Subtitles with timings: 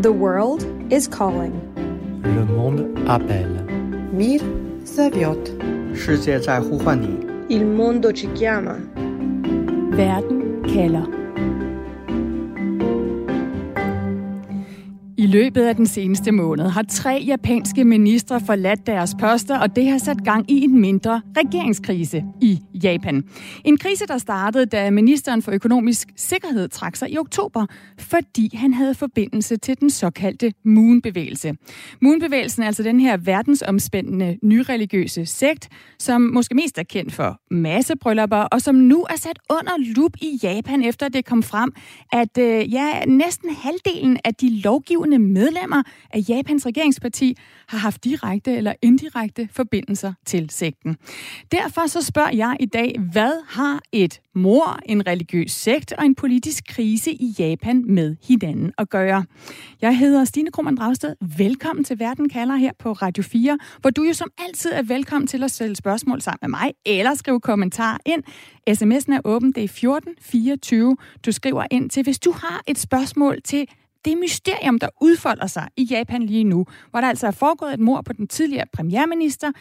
[0.00, 1.52] The world is calling.
[2.22, 3.64] Le monde appelle.
[4.12, 4.40] Mir
[5.94, 7.26] 世界在呼唤你.
[7.48, 8.76] Il mondo ci chiama.
[9.92, 11.21] Werden Keller.
[15.32, 19.98] Løbet af den seneste måned har tre japanske ministre forladt deres poster, og det har
[19.98, 23.24] sat gang i en mindre regeringskrise i Japan.
[23.64, 27.66] En krise, der startede, da ministeren for økonomisk sikkerhed trak sig i oktober,
[27.98, 31.54] fordi han havde forbindelse til den såkaldte Moon-bevægelse.
[32.02, 38.36] Moon-bevægelsen er altså den her verdensomspændende nyreligiøse sekt, som måske mest er kendt for massebryllupper,
[38.36, 41.72] og som nu er sat under lup i Japan, efter det kom frem,
[42.12, 47.36] at øh, ja, næsten halvdelen af de lovgivende medlemmer af Japans regeringsparti
[47.68, 50.96] har haft direkte eller indirekte forbindelser til sekten.
[51.52, 56.14] Derfor så spørger jeg i dag, hvad har et mor, en religiøs sekt og en
[56.14, 59.24] politisk krise i Japan med hinanden at gøre?
[59.80, 61.16] Jeg hedder Stine Krummernd Dragsted.
[61.38, 65.26] Velkommen til Verden kalder her på Radio 4, hvor du jo som altid er velkommen
[65.26, 68.22] til at stille spørgsmål sammen med mig, eller skrive kommentar ind.
[68.70, 70.96] SMS'en er åben, det er 1424.
[71.26, 73.66] Du skriver ind til, hvis du har et spørgsmål til
[74.04, 77.80] det mysterium, der udfolder sig i Japan lige nu, hvor der altså er foregået et
[77.80, 79.52] mord på den tidligere premierminister,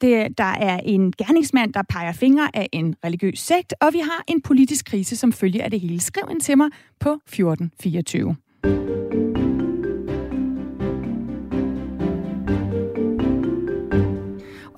[0.00, 4.24] det, der er en gerningsmand, der peger fingre af en religiøs sekt, og vi har
[4.28, 6.00] en politisk krise som følge af det hele.
[6.00, 6.68] Skriv ind til mig
[7.00, 9.03] på 1424.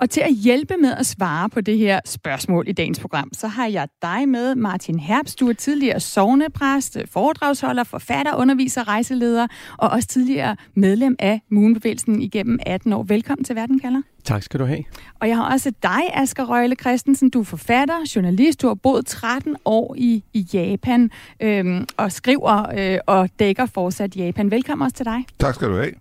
[0.01, 3.49] Og til at hjælpe med at svare på det her spørgsmål i dagens program, så
[3.49, 5.41] har jeg dig med, Martin Herbst.
[5.41, 9.47] Du er tidligere sovnepræst, foredragsholder, forfatter, underviser, rejseleder
[9.79, 13.03] og også tidligere medlem af Moonbevægelsen igennem 18 år.
[13.03, 14.03] Velkommen til Verden kalder.
[14.25, 14.85] Tak skal du have.
[15.21, 17.31] Og jeg har også dig, Asger Røgle Christensen.
[17.31, 18.63] Du er forfatter, journalist.
[18.63, 21.11] Du har boet 13 år i, i Japan
[21.41, 24.51] øhm, og skriver øh, og dækker fortsat Japan.
[24.51, 25.25] Velkommen også til dig.
[25.39, 25.93] Tak skal du have.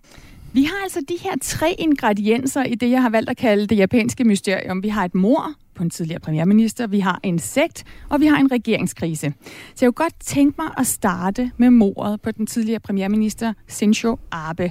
[0.56, 3.78] Vi har altså de her tre ingredienser i det, jeg har valgt at kalde det
[3.78, 4.82] japanske mysterium.
[4.82, 8.36] Vi har et mor på en tidligere premierminister, vi har en sekt, og vi har
[8.36, 9.32] en regeringskrise.
[9.74, 14.18] Så jeg kunne godt tænke mig at starte med mordet på den tidligere premierminister Shinzo
[14.32, 14.70] Abe.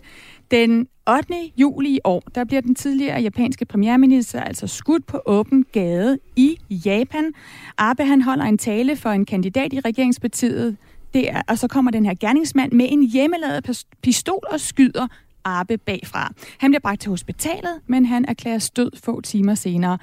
[0.51, 1.33] Den 8.
[1.57, 6.57] juli i år, der bliver den tidligere japanske premierminister altså skudt på åben gade i
[6.69, 7.31] Japan.
[7.77, 10.77] Abe han holder en tale for en kandidat i regeringspartiet,
[11.13, 15.07] det er, og så kommer den her gerningsmand med en hjemmelavet pistol og skyder
[15.45, 16.33] Arbe bagfra.
[16.57, 19.97] Han bliver bragt til hospitalet, men han erklærer død få timer senere.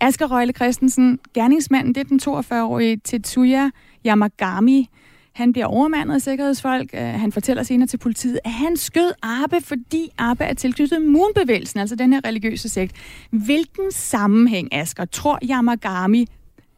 [0.00, 3.70] Asger Røgle Christensen, gerningsmanden, det er den 42-årige Tetsuya
[4.06, 4.90] Yamagami.
[5.32, 6.90] Han bliver overmandet af sikkerhedsfolk.
[6.94, 11.80] Øh, han fortæller senere til politiet, at han skød Arbe, fordi Arbe er tilknyttet Moonbevægelsen,
[11.80, 12.96] altså den her religiøse sekt.
[13.30, 16.26] Hvilken sammenhæng, Asger, tror Yamagami,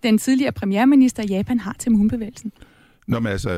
[0.03, 2.53] den tidligere premierminister i Japan, har til Moonbevægelsen?
[3.09, 3.51] Nå, men altså,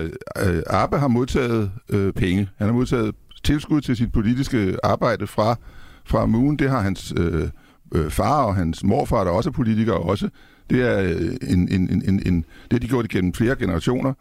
[0.47, 2.49] øh, Arbe har modtaget øh, penge.
[2.59, 3.15] Han har modtaget
[3.45, 5.57] tilskud til sit politiske arbejde fra,
[6.05, 6.57] fra Moon.
[6.57, 7.49] Det har hans øh,
[7.95, 10.29] øh, far og hans morfar, der også er politikere, også.
[10.71, 14.13] Det er øh, en, en, en, en, en, det, har de gjort igennem flere generationer.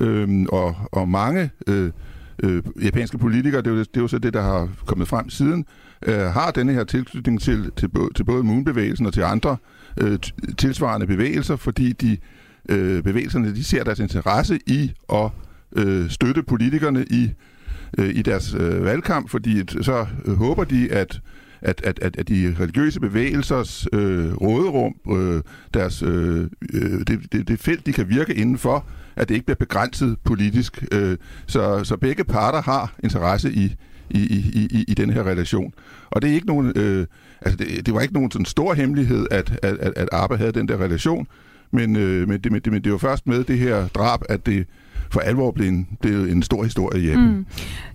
[0.00, 1.90] Øhm, og, og mange øh,
[2.42, 5.30] øh, japanske politikere, det er, jo, det er jo så det, der har kommet frem
[5.30, 5.64] siden,
[6.06, 9.56] øh, har denne her tilknytning til, til, til både Moon-bevægelsen og til andre
[10.00, 10.18] øh,
[10.58, 12.16] tilsvarende bevægelser, fordi de
[12.68, 15.30] øh, bevægelserne de ser deres interesse i at
[15.76, 17.30] øh, støtte politikerne i
[17.98, 21.20] øh, i deres øh, valgkamp, fordi så øh, håber de, at,
[21.62, 25.42] at, at, at, at de religiøse bevægelsers øh, råderum, øh,
[25.74, 28.86] deres, øh, øh, det, det, det felt, de kan virke indenfor,
[29.16, 30.84] at det ikke bliver begrænset politisk.
[30.92, 33.76] Øh, så, så begge parter har interesse i,
[34.10, 35.72] i, i, i, i den her relation.
[36.10, 37.06] Og det er ikke nogen, øh,
[37.42, 40.52] altså det, det var ikke nogen sådan stor hemmelighed, at, at, at, at Arbe havde
[40.52, 41.26] den der relation,
[41.72, 44.46] men, øh, men, det, men, det, men det var først med det her drab, at
[44.46, 44.66] det
[45.10, 47.28] for alvor blev en, det en stor historie i Japan.
[47.28, 47.46] Mm.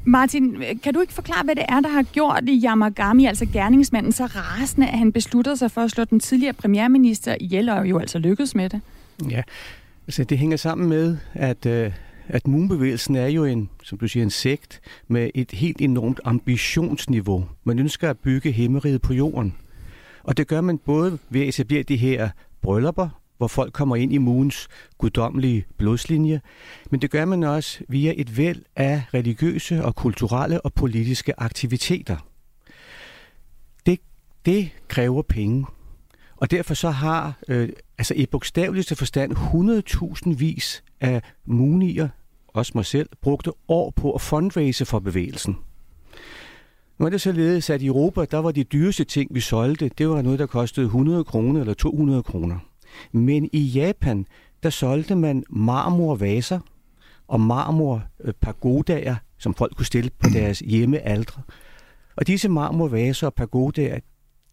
[0.06, 4.12] Martin, kan du ikke forklare, hvad det er, der har gjort i Yamagami, altså gerningsmanden,
[4.12, 8.00] så rasende, at han besluttede sig for at slå den tidligere premierminister ihjel, og jo
[8.00, 8.82] altså lykkedes med det?
[9.30, 9.42] Ja,
[10.08, 11.92] altså det hænger sammen med, at, øh,
[12.28, 17.46] at Moon-bevægelsen er jo en, som du siger, en sekt med et helt enormt ambitionsniveau.
[17.64, 19.56] Man ønsker at bygge himmeriget på jorden.
[20.24, 22.30] Og det gør man både ved at etablere de her
[22.62, 24.68] bryllupper, hvor folk kommer ind i Moons
[24.98, 26.42] guddommelige blodslinje,
[26.92, 32.18] men det gør man også via et væld af religiøse og kulturelle og politiske aktiviteter.
[33.86, 34.00] Det,
[34.46, 35.66] det kræver penge,
[36.36, 39.32] og derfor så har øh, altså i bogstaveligste forstand
[40.28, 42.10] 100.000 vis af munier,
[42.48, 45.58] også mig selv, brugte år på at fundraise for bevægelsen.
[46.98, 50.10] Nu er det således, at i Europa, der var de dyreste ting, vi solgte, det
[50.10, 52.60] var noget, der kostede 100 kroner eller 200 kroner.
[53.12, 54.26] Men i Japan,
[54.64, 56.60] der solgte man marmorvaser
[57.28, 58.04] og marmor
[58.42, 61.42] pagodaer, som folk kunne stille på deres hjemmealdre.
[62.16, 64.00] Og disse marmorvaser og pagodaer,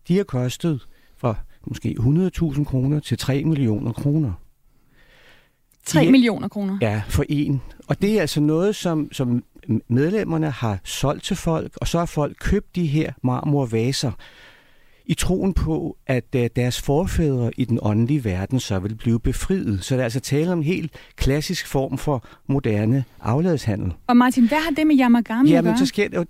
[0.08, 0.86] de har kostet
[1.16, 1.34] fra
[1.66, 4.32] måske 100.000 kroner til 3 millioner kroner.
[5.86, 6.78] 3 millioner kroner?
[6.80, 7.62] Ja, for en.
[7.88, 9.44] Og det er altså noget, som, som
[9.88, 14.12] medlemmerne har solgt til folk, og så har folk købt de her marmorvaser
[15.06, 19.84] i troen på, at øh, deres forfædre i den åndelige verden så vil blive befriet.
[19.84, 23.92] Så der er altså tale om en helt klassisk form for moderne afladshandel.
[24.06, 25.78] Og Martin, hvad har det med Yamagami ja, at gøre?
[25.78, 26.24] Så sker det, jo,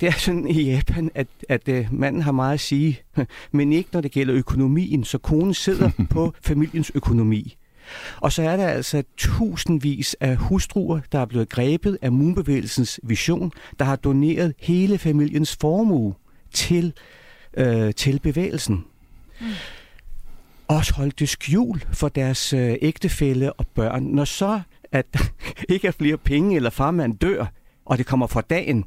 [0.00, 3.00] det er sådan i Japan, at, at uh, manden har meget at sige,
[3.52, 7.56] men ikke når det gælder økonomien, så konen sidder på familiens økonomi.
[8.20, 13.52] Og så er der altså tusindvis af hustruer, der er blevet grebet af Moonbevægelsens vision,
[13.78, 16.14] der har doneret hele familiens formue
[16.52, 16.92] til,
[17.56, 18.84] øh, til bevægelsen.
[19.40, 19.46] Mm.
[20.68, 24.02] Også holdt det skjul for deres øh, ægtefælle og børn.
[24.02, 24.60] Når så
[24.92, 25.32] at
[25.68, 27.46] ikke er flere penge, eller farmand dør,
[27.84, 28.84] og det kommer fra dagen,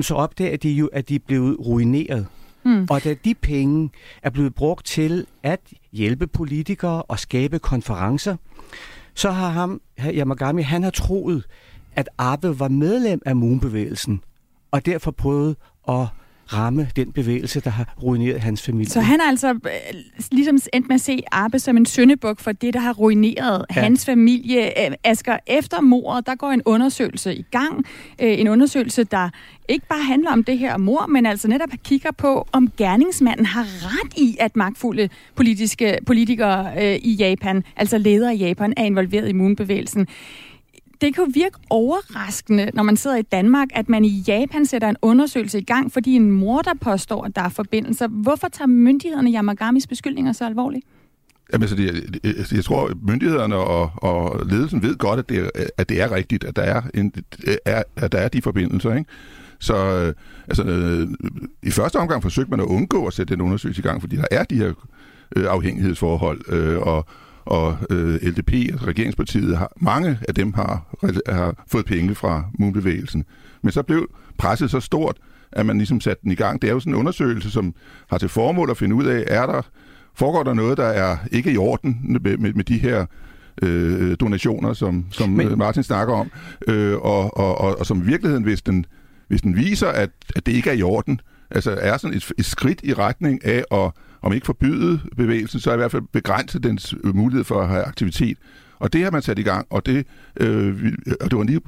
[0.00, 2.26] så opdager de jo, at de er blevet ruineret.
[2.64, 2.86] Mm.
[2.90, 3.90] Og da de penge
[4.22, 5.60] er blevet brugt til at
[5.92, 8.36] hjælpe politikere og skabe konferencer,
[9.14, 11.46] så har ham, Yamagami, han har troet,
[11.96, 14.20] at Abe var medlem af Moonbevægelsen,
[14.70, 15.56] og derfor prøvet
[15.88, 16.06] at
[16.52, 18.90] ramme den bevægelse, der har ruineret hans familie.
[18.90, 20.00] Så han er altså øh,
[20.32, 23.80] ligesom endt med at se Abe som en søndebuk for det, der har ruineret ja.
[23.80, 24.86] hans familie.
[24.86, 27.84] Øh, Asger, efter mordet, der går en undersøgelse i gang.
[28.22, 29.30] Øh, en undersøgelse, der
[29.68, 33.62] ikke bare handler om det her mor, men altså netop kigger på, om gerningsmanden har
[33.62, 39.28] ret i, at magtfulde politiske politikere øh, i Japan, altså ledere i Japan, er involveret
[39.28, 40.06] i Moonbevægelsen
[41.00, 44.88] det kan jo virke overraskende, når man sidder i Danmark, at man i Japan sætter
[44.88, 48.08] en undersøgelse i gang, fordi en mor, der påstår, at der er forbindelser.
[48.08, 50.84] Hvorfor tager myndighederne Yamagamis beskyldninger så alvorligt?
[51.52, 55.38] Jamen, altså, så det, jeg tror, at myndighederne og, og ledelsen ved godt, at det,
[55.38, 57.12] er, at det er rigtigt, at der er, en,
[57.64, 58.94] er, at der er de forbindelser.
[58.94, 59.10] Ikke?
[59.58, 60.14] Så øh,
[60.48, 61.08] altså, øh,
[61.62, 64.26] i første omgang forsøgte man at undgå at sætte den undersøgelse i gang, fordi der
[64.30, 64.72] er de her
[65.36, 67.06] øh, afhængighedsforhold, øh, og,
[67.46, 70.96] og øh, LDP, altså regeringspartiet, har, mange af dem har,
[71.28, 73.24] har fået penge fra Moonbevægelsen.
[73.62, 75.16] Men så blev presset så stort,
[75.52, 76.62] at man ligesom satte den i gang.
[76.62, 77.74] Det er jo sådan en undersøgelse, som
[78.10, 79.62] har til formål at finde ud af, er der,
[80.14, 83.06] foregår der noget, der er ikke i orden med, med, med de her
[83.62, 85.58] øh, donationer, som, som Men...
[85.58, 86.30] Martin snakker om,
[86.68, 88.86] øh, og, og, og, og som i virkeligheden, hvis den,
[89.28, 91.20] hvis den viser, at, at det ikke er i orden,
[91.50, 93.90] altså er sådan et, et skridt i retning af at
[94.22, 98.38] om ikke forbyde bevægelsen, så i hvert fald begrænse dens mulighed for at have aktivitet.
[98.78, 100.06] Og det har man sat i gang, og det,
[100.40, 101.60] øh, og det var lige...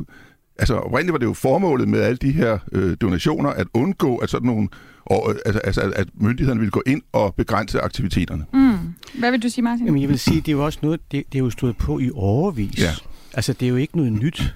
[0.58, 4.30] Altså, oprindeligt var det jo formålet med alle de her øh, donationer, at undgå, at
[4.30, 4.68] sådan nogle
[5.04, 8.44] og, altså, altså, at myndighederne vil gå ind og begrænse aktiviteterne.
[8.52, 8.78] Mm.
[9.18, 9.86] Hvad vil du sige, Martin?
[9.86, 11.98] Jamen, jeg vil sige, det er jo også noget, det, det er jo stået på
[11.98, 12.78] i overvis.
[12.78, 12.90] Ja.
[13.34, 14.54] Altså, det er jo ikke noget nyt.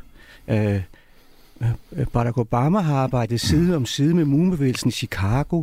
[0.49, 0.81] Øh,
[2.13, 5.63] Barack Obama har arbejdet side om side med Moonbevægelsen i Chicago.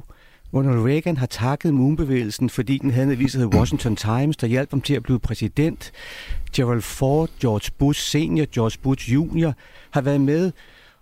[0.54, 4.69] Ronald Reagan har takket Moonbevægelsen, fordi den havde en avis, der Washington Times, der hjalp
[4.69, 5.92] ham til at blive præsident.
[6.56, 9.54] Gerald Ford, George Bush senior, George Bush junior
[9.92, 10.51] har været med.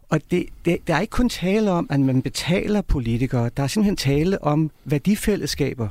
[0.09, 3.49] Og det, det, der er ikke kun tale om, at man betaler politikere.
[3.57, 5.87] Der er simpelthen tale om værdifællesskaber.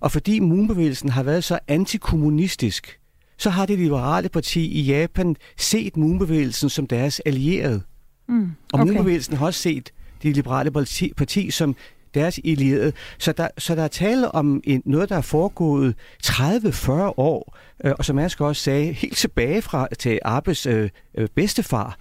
[0.00, 2.98] Og fordi Moonbevægelsen har været så antikommunistisk,
[3.38, 7.82] så har det liberale parti i Japan set Moonbevægelsen som deres allierede.
[8.28, 8.50] Mm, okay.
[8.72, 9.92] Og Moonbevægelsen har også set
[10.22, 11.76] det liberale parti, parti som
[12.16, 12.92] deres allierede.
[13.18, 15.94] Så der, så der er tale om en, noget, der er foregået
[16.24, 21.28] 30-40 år, øh, og som jeg også sagde, helt tilbage fra til Arbes øh, øh
[21.34, 21.98] bedstefar.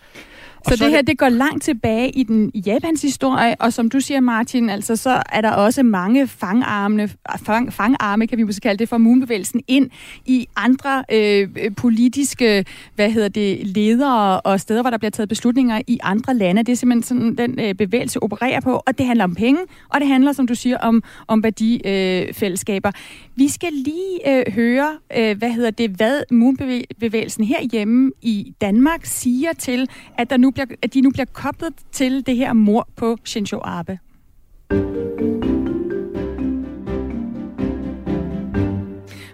[0.69, 4.00] Så, så det her, det går langt tilbage i den Japans historie, og som du
[4.00, 7.10] siger, Martin, altså så er der også mange fangarme,
[7.45, 9.89] fang, fangarme kan vi måske kalde det, for Moonbevægelsen ind
[10.25, 15.81] i andre øh, politiske, hvad hedder det, ledere og steder, hvor der bliver taget beslutninger
[15.88, 16.63] i andre lande.
[16.63, 20.00] Det er simpelthen sådan, den øh, bevægelse opererer på, og det handler om penge, og
[20.00, 22.89] det handler, som du siger, om, om værdifællesskaber.
[22.89, 29.05] Øh, vi skal lige øh, høre, øh, hvad hedder det, hvad Moonbevægelsen herhjemme i Danmark
[29.05, 32.88] siger til, at der nu bliver, at de nu bliver koblet til det her mor
[32.95, 34.00] på Shinzo Abe.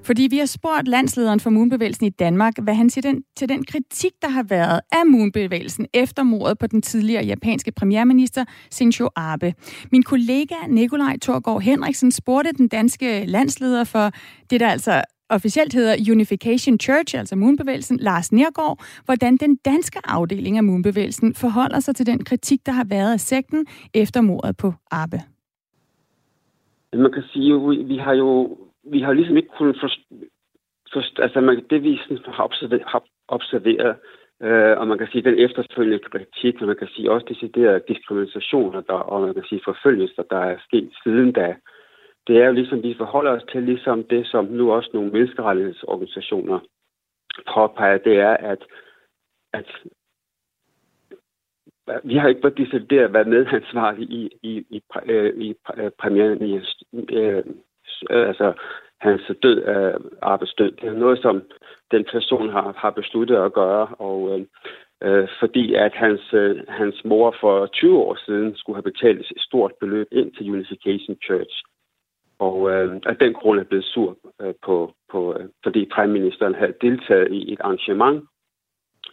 [0.04, 3.66] Fordi vi har spurgt landslederen for Moonbevægelsen i Danmark, hvad han siger den, til den
[3.66, 9.54] kritik, der har været af Moonbevægelsen efter mordet på den tidligere japanske premierminister Shinzo Abe.
[9.92, 14.12] Min kollega Nikolaj Torgård Henriksen spurgte den danske landsleder for
[14.50, 15.02] det, der altså
[15.38, 21.80] officielt hedder Unification Church, altså Moonbevægelsen, Lars Nergård, hvordan den danske afdeling af Moonbevægelsen forholder
[21.80, 25.20] sig til den kritik, der har været af sekten efter mordet på Abe.
[26.94, 30.02] Man kan sige, at vi har jo vi har ligesom ikke kunnet forstå,
[30.94, 33.96] forst, altså man, det vi har observeret, har observeret
[34.44, 38.82] Øh, og man kan sige, den efterfølgende kritik, og man kan sige også deciderede diskriminationer,
[38.82, 41.56] der, og man kan sige forfølgelser, der er sket siden da,
[42.28, 46.60] det er jo ligesom, vi forholder os til ligesom det, som nu også nogle menneskerettighedsorganisationer
[47.54, 48.66] påpeger, det er, at,
[49.54, 49.66] at
[52.04, 55.56] vi har ikke været decideret været medansvarlige i, i, i, øh, i, i
[56.00, 56.60] premieren i,
[56.94, 57.44] øh,
[58.10, 58.54] øh, altså
[59.02, 60.72] hans død, øh, arbejdsdød.
[60.72, 61.42] Det er noget, som
[61.92, 64.46] den person har, har besluttet at gøre, og øh,
[65.04, 69.42] øh, fordi at hans, øh, hans mor for 20 år siden skulle have betalt et
[69.42, 71.64] stort beløb ind til Unification Church.
[72.48, 76.74] Og øh, af den grund er blevet sur øh, på, på øh, fordi premierministeren havde
[76.82, 78.24] deltaget i et arrangement,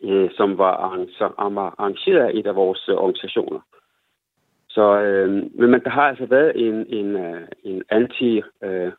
[0.03, 3.61] øh, som var arrangeret af et af vores øh, organisationer.
[4.69, 5.31] Så, øh,
[5.71, 8.93] men der har altså været en, en, øh, en anti, øh,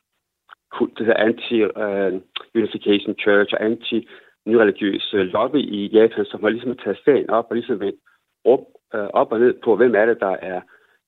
[0.79, 6.99] det hedder anti-unification øh, church og anti-nyreligiøs øh, lobby i Japan, som har ligesom taget
[7.05, 7.99] sagen op og ligesom vendt
[8.45, 10.61] op, øh, op og ned på, hvem er det, der er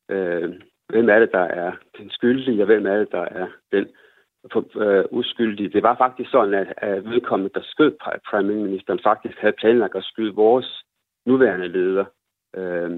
[0.10, 0.54] øh,
[0.92, 3.86] hvem er det, der er den skyldige, og hvem er det, der er den
[4.86, 5.70] øh, uskyldige.
[5.70, 7.92] Det var faktisk sådan, at, at vedkommende, der skød
[8.30, 10.84] premierministeren, faktisk havde planlagt at skyde vores
[11.26, 12.06] nuværende leder.
[12.56, 12.92] Øh,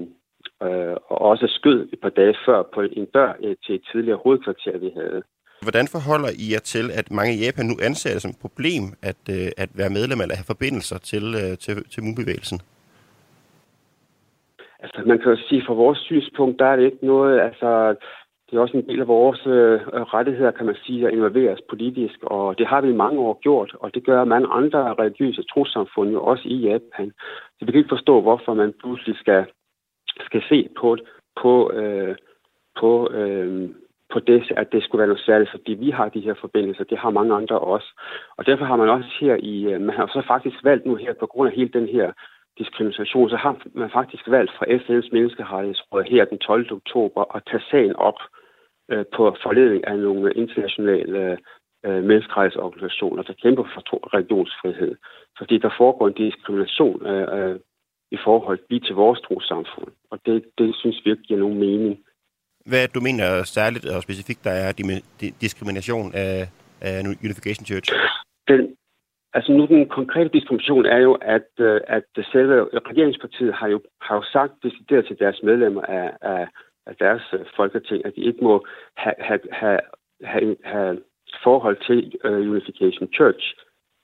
[0.62, 4.20] øh, og også skød et par dage før på en dør øh, til et tidligere
[4.24, 5.22] hovedkvarter, vi havde.
[5.62, 8.84] Hvordan forholder I jer til, at mange i Japan nu anser det som et problem
[9.10, 12.58] at, øh, at være medlem eller have forbindelser til, øh, til, til mubevægelsen?
[14.84, 17.94] Altså, man kan jo sige, fra vores synspunkt, der er det ikke noget, altså,
[18.46, 19.80] det er også en del af vores øh,
[20.16, 23.76] rettigheder, kan man sige, at involveres politisk, og det har vi i mange år gjort,
[23.80, 27.12] og det gør mange andre religiøse trosamfund jo også i Japan.
[27.58, 29.44] Så vi kan ikke forstå, hvorfor man pludselig skal,
[30.06, 30.96] skal se på,
[31.42, 32.16] på, øh,
[32.80, 33.70] på, øh,
[34.12, 36.98] på det, at det skulle være noget særligt, fordi vi har de her forbindelser, det
[36.98, 38.00] har mange andre også.
[38.36, 41.12] Og derfor har man også her i, øh, man har så faktisk valgt nu her,
[41.20, 42.12] på grund af hele den her
[42.58, 46.72] diskrimination, så har man faktisk valgt fra FN's menneskerettighedsråd her den 12.
[46.72, 48.18] oktober at tage sagen op
[48.92, 51.38] øh, på forledning af nogle internationale
[51.86, 53.82] øh, menneskerettighedsorganisationer, der kæmper for
[54.14, 54.92] religionsfrihed.
[55.38, 57.56] Fordi der foregår en diskrimination øh, øh,
[58.10, 59.92] i forhold lige til vores trosamfund.
[60.10, 61.94] Og det, det synes vi ikke giver nogen mening.
[62.70, 64.72] Hvad du mener særligt og specifikt, der er
[65.40, 66.48] diskrimination af,
[66.80, 67.88] af Unification Church?
[68.48, 68.60] Den,
[69.34, 74.14] Altså nu den konkrete diskrimination er jo, at, øh, at selve regeringspartiet har jo, har
[74.16, 76.48] jo sagt decideret til deres medlemmer af, af,
[76.86, 79.80] af deres øh, folketing, at de ikke må have, have, have,
[80.24, 80.98] have, have
[81.42, 83.54] forhold til uh, Unification Church,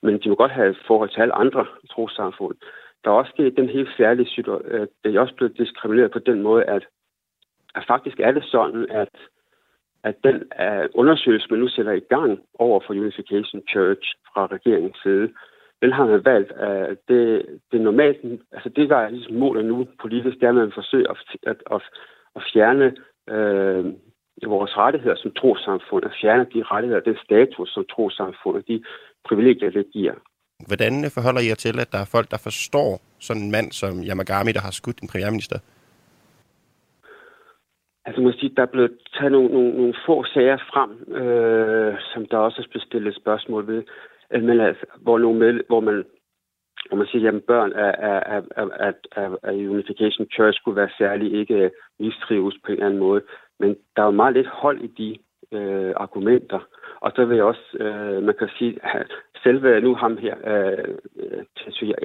[0.02, 2.56] men de må godt have forhold til alle andre trosamfund.
[3.04, 6.42] Der er også sket den helt særlige situation, det er også blevet diskrimineret på den
[6.42, 6.86] måde, at,
[7.74, 9.08] at faktisk er det sådan, at
[10.04, 14.98] at den uh, undersøgelse, man nu sætter i gang over for Unification Church fra regeringens
[15.02, 15.28] side,
[15.82, 16.52] den har man valgt.
[16.66, 18.18] Uh, det, det normalt,
[18.52, 21.56] altså det, der er ligesom målet nu politisk, det er, at man forsøger at, at,
[21.74, 21.82] at,
[22.36, 22.86] at fjerne
[23.34, 23.84] uh,
[24.54, 28.82] vores rettigheder som trosamfund, at fjerne de rettigheder, den status som trosamfund, og de
[29.28, 30.14] privilegier, det giver.
[30.66, 33.92] Hvordan forholder I jer til, at der er folk, der forstår sådan en mand som
[34.08, 35.58] Yamagami, der har skudt en premierminister?
[38.04, 40.90] Altså, man sige, der er blevet taget nogle, nogle, nogle få sager frem,
[41.22, 43.82] øh, som der også er blevet stillet spørgsmål ved,
[44.32, 46.04] øh, men altså, hvor, nogle med, hvor man
[46.88, 50.96] hvor man siger, at børn af, af, af, af, af, af Unification Church skulle være
[50.98, 53.22] særlig ikke øh, mistrives på en eller anden måde.
[53.58, 55.18] Men der er jo meget lidt hold i de
[55.58, 56.60] øh, argumenter.
[57.00, 60.94] Og så vil jeg også, øh, man kan sige, at selve nu ham her, øh,
[61.16, 61.44] øh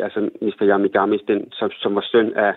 [0.04, 0.62] altså Mr.
[0.62, 2.54] Yamigamis, den, som, som var søn af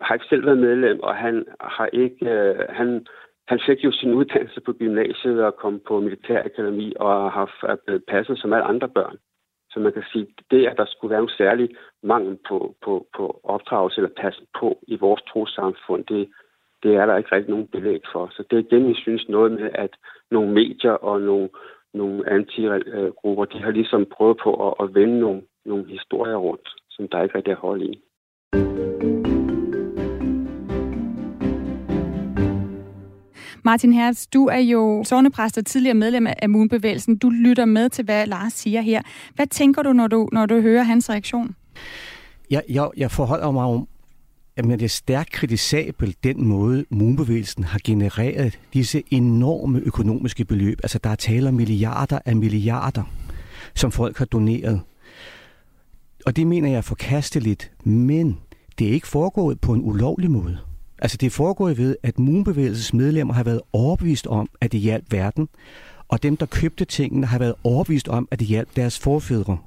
[0.00, 3.06] har ikke selv været medlem, og han har ikke, øh, han,
[3.48, 8.38] han fik jo sin uddannelse på gymnasiet og kom på militærakademi og har blevet passet
[8.38, 9.16] som alle andre børn.
[9.70, 11.68] Så man kan sige, det, at der skulle være en særlig
[12.02, 16.28] mangel på, på, på opdragelse eller passen på i vores trosamfund, det,
[16.82, 18.28] det er der ikke rigtig nogen belæg for.
[18.32, 19.90] Så det er igen, vi synes noget med, at
[20.30, 21.48] nogle medier og nogle,
[21.94, 27.08] nogle antigrupper, de har ligesom prøvet på at, at vende nogle, nogle historier rundt, som
[27.08, 28.02] der ikke rigtig er hold i.
[33.70, 37.18] Martin Hertz, du er jo sovnepræst og tidligere medlem af Moonbevægelsen.
[37.18, 39.02] Du lytter med til, hvad Lars siger her.
[39.34, 41.54] Hvad tænker du, når du, når du hører hans reaktion?
[42.50, 43.88] Jeg, jeg, jeg forholder mig om,
[44.56, 50.78] at det er stærkt kritisabelt den måde, Moonbevægelsen har genereret disse enorme økonomiske beløb.
[50.82, 53.02] Altså, der er tale om milliarder af milliarder,
[53.74, 54.80] som folk har doneret.
[56.26, 58.38] Og det mener jeg er forkasteligt, men
[58.78, 60.58] det er ikke foregået på en ulovlig måde.
[61.00, 65.48] Altså det foregår ved, at Moonbevægelsens medlemmer har været overbevist om, at det hjalp verden,
[66.08, 69.58] og dem, der købte tingene, har været overbevist om, at det hjalp deres forfædre.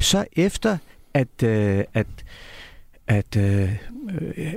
[0.00, 0.78] Så efter
[1.14, 2.06] at, øh, at,
[3.06, 3.76] at øh,
[4.20, 4.54] øh,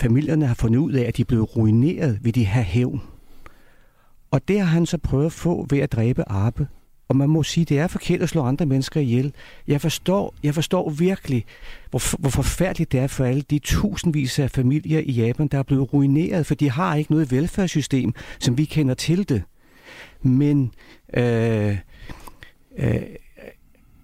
[0.00, 3.02] familierne har fundet ud af, at de er blevet ruineret ved de have hævn.
[4.30, 6.66] Og det har han så prøvet at få ved at dræbe Arbe.
[7.12, 9.32] Og man må sige, det er forkert at slå andre mennesker ihjel.
[9.68, 11.44] Jeg forstår, jeg forstår virkelig,
[11.90, 15.62] hvor, hvor forfærdeligt det er for alle de tusindvis af familier i Japan, der er
[15.62, 19.42] blevet ruineret, for de har ikke noget velfærdssystem, som vi kender til det.
[20.22, 20.74] Men
[21.14, 21.78] øh,
[22.78, 23.02] øh,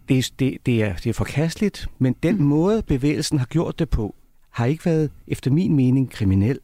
[0.08, 2.44] det, det, det, er, det er forkasteligt, men den mm.
[2.44, 4.14] måde, bevægelsen har gjort det på,
[4.50, 6.58] har ikke været, efter min mening, kriminel.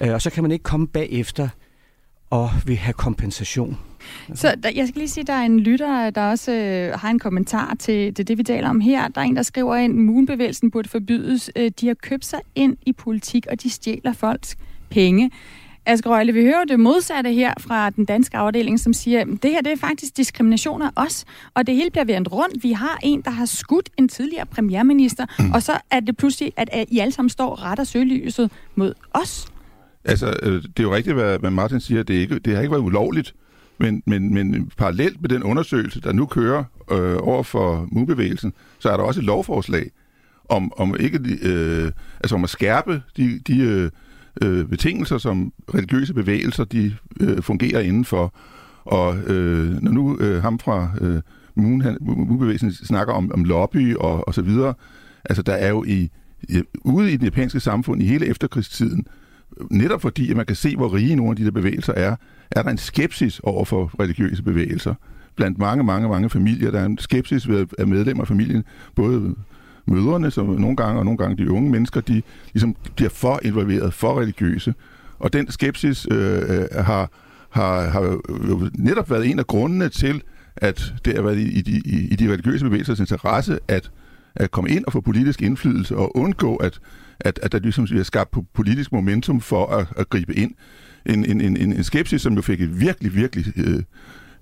[0.00, 1.48] Øh, og så kan man ikke komme bagefter
[2.30, 3.78] og vil have kompensation.
[4.34, 7.10] Så der, jeg skal lige sige, at der er en lytter, der også øh, har
[7.10, 9.08] en kommentar til det, det, vi taler om her.
[9.08, 11.50] Der er en, der skriver ind, Moonbevægelsen burde forbydes.
[11.56, 14.56] Øh, de har købt sig ind i politik, og de stjæler folks
[14.90, 15.30] penge.
[15.86, 19.50] Asger Røgle, vi hører det modsatte her fra den danske afdeling, som siger, at det
[19.50, 22.62] her det er faktisk diskrimination af os, og det hele bliver vendt rundt.
[22.62, 25.52] Vi har en, der har skudt en tidligere premierminister, mm.
[25.52, 29.46] og så er det pludselig, at I alle sammen står ret og søgelyset mod os.
[30.04, 32.72] Altså, øh, det er jo rigtigt, hvad Martin siger, det, er ikke, det har ikke
[32.72, 33.34] været ulovligt,
[33.78, 38.90] men, men, men parallelt med den undersøgelse, der nu kører øh, over for MU-bevægelsen, så
[38.90, 39.90] er der også et lovforslag
[40.48, 43.90] om, om ikke øh, altså om at skærpe de, de øh,
[44.42, 48.34] øh, betingelser, som religiøse bevægelser de øh, fungerer indenfor.
[48.84, 51.20] Og øh, når nu øh, ham fra øh,
[51.56, 54.74] MU-bevægelsen snakker om, om lobby og, og så videre,
[55.24, 56.10] altså der er jo i,
[56.48, 59.06] i ude i det japanske samfund i hele efterkrigstiden,
[59.70, 62.16] netop fordi at man kan se, hvor rige nogle af de der bevægelser er,
[62.50, 64.94] er der en skepsis over for religiøse bevægelser.
[65.36, 69.34] Blandt mange, mange, mange familier, der er en skepsis ved at medlemmer af familien, både
[69.86, 72.22] mødrene, som nogle gange, og nogle gange de unge mennesker, de
[72.52, 74.74] ligesom bliver for involveret, for religiøse.
[75.18, 77.10] Og den skepsis øh, øh har,
[77.50, 78.02] har, har
[78.48, 80.22] jo netop været en af grundene til,
[80.56, 83.90] at det har været i, i, de, i de religiøse bevægelsers interesse at,
[84.34, 86.80] at komme ind og få politisk indflydelse og undgå, at,
[87.20, 90.54] at, at der ligesom bliver skabt politisk momentum for at, at gribe ind.
[91.06, 93.82] En, en, en, en skepsis, som jo fik et virkelig, virkelig øh,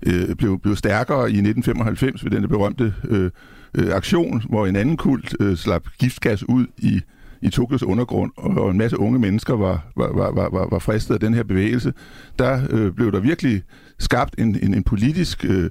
[0.05, 3.31] øh, blev, blev stærkere i 1995 ved den berømte øh,
[3.77, 7.01] øh, aktion, hvor en anden kult øh, slap giftgas ud i,
[7.41, 11.19] i Tokyos undergrund, og en masse unge mennesker var, var, var, var, var fristet af
[11.19, 11.93] den her bevægelse,
[12.39, 13.63] der øh, blev der virkelig
[13.99, 15.45] skabt en, en, en politisk...
[15.45, 15.69] Øh,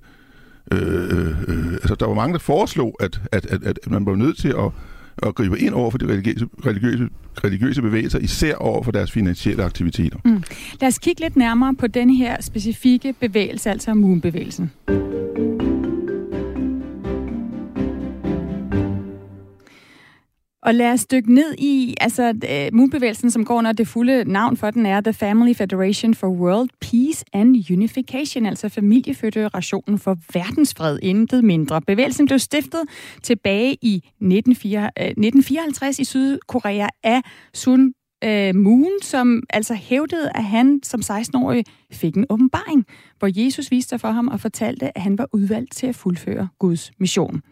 [0.73, 4.14] øh, øh, øh altså, der var mange, der foreslog, at, at, at, at man var
[4.14, 4.71] nødt til at,
[5.16, 7.09] og griber ind over for de religiøse, religiøse,
[7.44, 10.18] religiøse bevægelser, især over for deres finansielle aktiviteter.
[10.24, 10.42] Mm.
[10.81, 14.70] Lad os kigge lidt nærmere på den her specifikke bevægelse, altså Moon-bevægelsen.
[20.64, 24.57] Og lad os dykke ned i, altså uh, Moonbevægelsen, som går under det fulde navn
[24.57, 30.98] for den er The Family Federation for World Peace and Unification, altså familieføderationen for verdensfred,
[31.03, 31.83] intet mindre.
[31.83, 32.81] Bevægelsen blev stiftet
[33.22, 37.22] tilbage i 1954 øh, i Sydkorea af
[37.55, 37.92] Sun
[38.25, 42.87] øh, Moon, som altså hævdede, at han som 16-årig fik en åbenbaring,
[43.19, 46.49] hvor Jesus viste sig for ham og fortalte, at han var udvalgt til at fuldføre
[46.59, 47.43] Guds mission.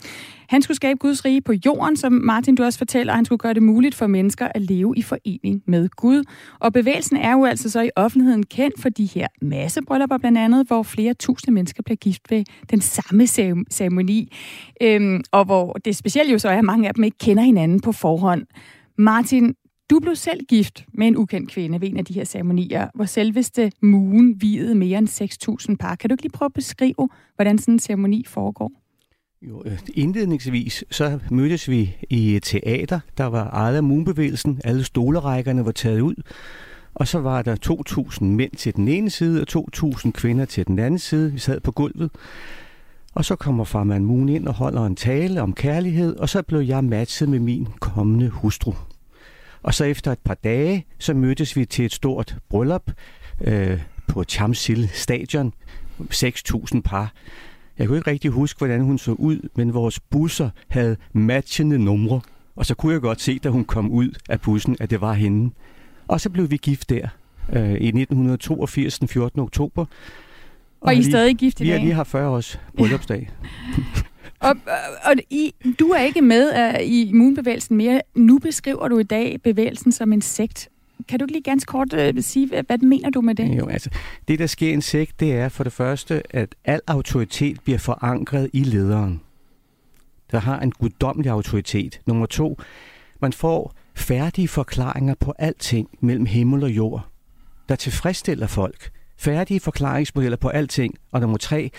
[0.49, 3.39] Han skulle skabe Guds rige på jorden, som Martin du også fortæller, og han skulle
[3.39, 6.25] gøre det muligt for mennesker at leve i forening med Gud.
[6.61, 10.67] Og bevægelsen er jo altså så i offentligheden kendt for de her massebryllupper blandt andet,
[10.67, 13.27] hvor flere tusinde mennesker bliver gift ved den samme
[13.71, 14.33] ceremoni.
[14.83, 17.81] Øhm, og hvor det specielt jo så er, at mange af dem ikke kender hinanden
[17.81, 18.43] på forhånd.
[18.99, 19.55] Martin,
[19.91, 23.05] du blev selv gift med en ukendt kvinde ved en af de her ceremonier, hvor
[23.05, 25.09] selveste Moon videde mere end
[25.71, 25.95] 6.000 par.
[25.95, 28.73] Kan du ikke lige prøve at beskrive, hvordan sådan en ceremoni foregår?
[29.43, 34.61] Jo, øh, indledningsvis så mødtes vi i et teater, der var ejet af Moonbevægelsen.
[34.65, 36.15] Alle stolerækkerne var taget ud.
[36.95, 37.57] Og så var der
[38.11, 41.33] 2.000 mænd til den ene side, og 2.000 kvinder til den anden side.
[41.33, 42.11] Vi sad på gulvet.
[43.15, 46.61] Og så kommer farmand Moon ind og holder en tale om kærlighed, og så blev
[46.61, 48.73] jeg matchet med min kommende hustru.
[49.63, 52.91] Og så efter et par dage, så mødtes vi til et stort bryllup
[53.41, 55.53] øh, på Chamsil stadion.
[56.01, 57.13] 6.000 par.
[57.79, 62.21] Jeg kunne ikke rigtig huske, hvordan hun så ud, men vores busser havde matchende numre.
[62.57, 65.13] Og så kunne jeg godt se, da hun kom ud af bussen, at det var
[65.13, 65.55] hende.
[66.09, 67.09] Og så blev vi gift der
[67.53, 69.41] øh, i 1982, den 14.
[69.41, 69.83] oktober.
[69.83, 69.89] Og,
[70.81, 71.67] og I er stadig gift i dag?
[71.67, 73.31] Vi har lige haft 40 års bryllupsdag.
[74.43, 74.57] Og,
[75.05, 78.01] og I, du er ikke med uh, i immunbevægelsen mere.
[78.15, 80.69] Nu beskriver du i dag bevægelsen som en sekt.
[81.09, 83.59] Kan du ikke lige ganske kort uh, sige, hvad, hvad mener du med det?
[83.59, 83.91] Jo, altså,
[84.29, 87.79] det der sker i en sekt, det er for det første, at al autoritet bliver
[87.79, 89.21] forankret i lederen.
[90.31, 92.01] Der har en guddommelig autoritet.
[92.07, 92.61] Nummer to,
[93.21, 97.07] man får færdige forklaringer på alting mellem himmel og jord,
[97.69, 98.91] der tilfredsstiller folk.
[99.19, 100.95] Færdige forklaringsmodeller på alting.
[101.13, 101.71] Og nummer tre,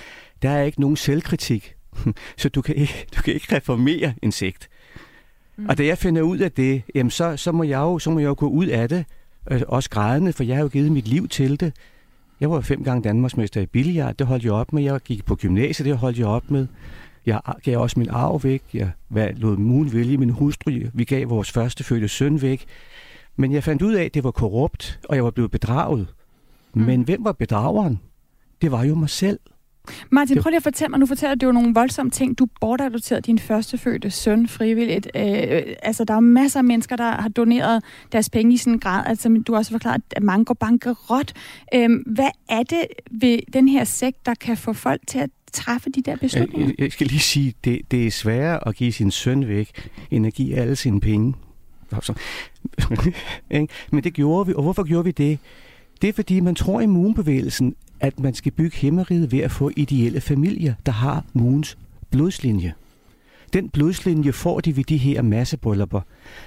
[0.42, 1.76] der er ikke nogen selvkritik
[2.42, 4.70] Så du kan ikke, du kan ikke reformere en sekt.
[5.58, 5.66] Mm.
[5.70, 8.20] Og da jeg finder ud af det, jamen så, så, må jeg jo, så må
[8.20, 9.06] jeg jo gå ud af det,
[9.52, 11.74] øh, også grædende, for jeg har jo givet mit liv til det.
[12.40, 14.84] Jeg var fem gange Danmarksmester i billiard, det holdt jeg op med.
[14.84, 16.68] Jeg gik på gymnasiet, det holdt jeg op med.
[17.26, 18.64] Jeg gav også min arv væk.
[18.74, 18.92] Jeg
[19.36, 20.72] lod Moon vælge min hustru.
[20.94, 22.66] Vi gav vores første fødte søn væk.
[23.36, 26.08] Men jeg fandt ud af, at det var korrupt, og jeg var blevet bedraget.
[26.74, 26.82] Mm.
[26.82, 28.00] Men hvem var bedrageren?
[28.62, 29.40] Det var jo mig selv.
[30.10, 32.40] Martin, prøv lige at fortælle mig, nu fortæller du jo nogle voldsomme ting.
[32.40, 35.08] Du bortadopterede din førstefødte søn frivilligt.
[35.16, 38.80] Øh, altså, der er masser af mennesker, der har doneret deres penge i sådan en
[38.80, 41.34] grad, altså, du har også forklaret, at mange går bankerot.
[41.74, 45.90] Øh, hvad er det ved den her sekt, der kan få folk til at træffe
[45.90, 46.74] de der beslutninger?
[46.80, 50.34] Jeg, skal lige sige, det, det er sværere at give sin søn væk, end at
[50.34, 51.34] give alle sine penge.
[53.92, 55.40] Men det gjorde vi, og hvorfor gjorde vi det?
[56.02, 59.72] Det er fordi, man tror i immunbevægelsen, at man skal bygge himmeriget ved at få
[59.76, 61.78] ideelle familier, der har Moons
[62.12, 62.74] blodslinje.
[63.54, 66.02] Den blodslinje får de ved de her massebryllupper.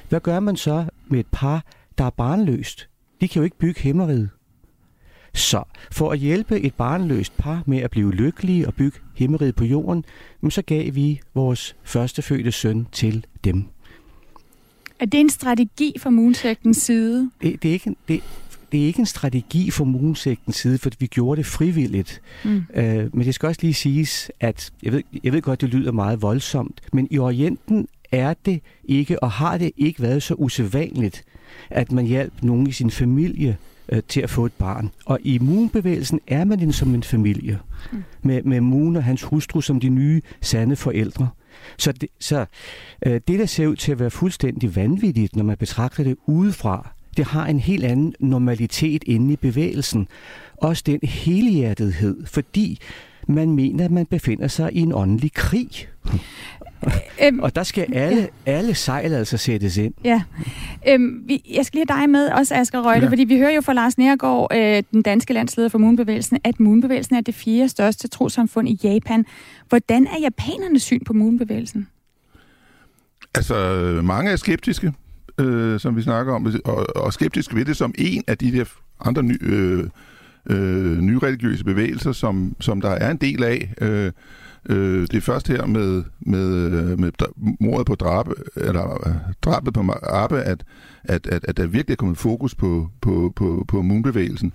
[0.08, 1.64] Hvad gør man så med et par,
[1.98, 2.88] der er barnløst?
[3.20, 4.30] De kan jo ikke bygge himmeriget.
[5.34, 9.64] Så for at hjælpe et barnløst par med at blive lykkelige og bygge himmeriget på
[9.64, 10.04] jorden,
[10.50, 13.64] så gav vi vores førstefødte søn til dem.
[15.00, 17.30] Er det en strategi fra Moonsektens side?
[17.42, 18.22] Det, det, er ikke, det,
[18.76, 22.20] det er ikke en strategi fra Moonsektens side, for vi gjorde det frivilligt.
[22.44, 22.64] Mm.
[22.74, 25.92] Øh, men det skal også lige siges, at jeg ved, jeg ved godt, det lyder
[25.92, 31.24] meget voldsomt, men i Orienten er det ikke, og har det ikke været så usædvanligt,
[31.70, 33.56] at man hjælp nogen i sin familie
[33.88, 34.90] øh, til at få et barn.
[35.06, 37.58] Og i Moon-bevægelsen er man den som en familie,
[37.92, 38.02] mm.
[38.22, 41.28] med, med Moon og hans hustru som de nye, sande forældre.
[41.78, 42.46] Så, det, så
[43.06, 46.95] øh, det, der ser ud til at være fuldstændig vanvittigt, når man betragter det udefra,
[47.16, 50.08] det har en helt anden normalitet inde i bevægelsen.
[50.56, 52.80] Også den helhjertethed, fordi
[53.28, 55.88] man mener, at man befinder sig i en åndelig krig.
[57.22, 58.52] Øhm, og der skal alle, ja.
[58.52, 59.94] alle sejl altså sættes ind.
[60.04, 60.22] Ja.
[60.88, 63.10] Øhm, vi, jeg skal lige have dig med, også Asger Røgte, ja.
[63.10, 67.16] fordi vi hører jo fra Lars Nergård, øh, den danske landsleder for Moonbevægelsen, at Moonbevægelsen
[67.16, 69.26] er det fjerde største trosamfund i Japan.
[69.68, 71.88] Hvordan er japanernes syn på Moonbevægelsen?
[73.34, 73.54] Altså,
[74.04, 74.92] mange er skeptiske
[75.40, 78.64] øh, som vi snakker om, og, og skeptisk ved det som en af de der
[79.00, 79.84] andre ny, øh,
[80.50, 83.74] øh, nyreligiøse bevægelser, som, som der er en del af.
[83.80, 84.12] Øh,
[84.68, 87.12] øh, det er først her med, med, øh, med
[87.60, 90.64] mordet på drabe, eller øh, drabet på Arbe, at,
[91.04, 94.52] at, at, at der virkelig er kommet fokus på, på, på, på moonbevægelsen.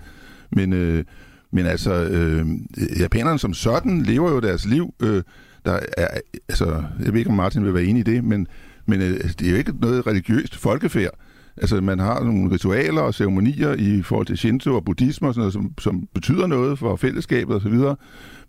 [0.51, 1.03] Men, øh,
[1.51, 2.47] men altså, øh,
[2.99, 4.93] japanerne som sådan lever jo deres liv.
[4.99, 5.23] Øh,
[5.65, 6.07] der er,
[6.49, 8.47] altså, jeg ved ikke, om Martin vil være enig i det, men
[8.91, 11.11] men øh, det er jo ikke noget religiøst folkefærd.
[11.57, 15.41] Altså, man har nogle ritualer og ceremonier i forhold til Shinto og buddhisme og sådan
[15.41, 17.79] noget, som, som betyder noget for fællesskabet osv.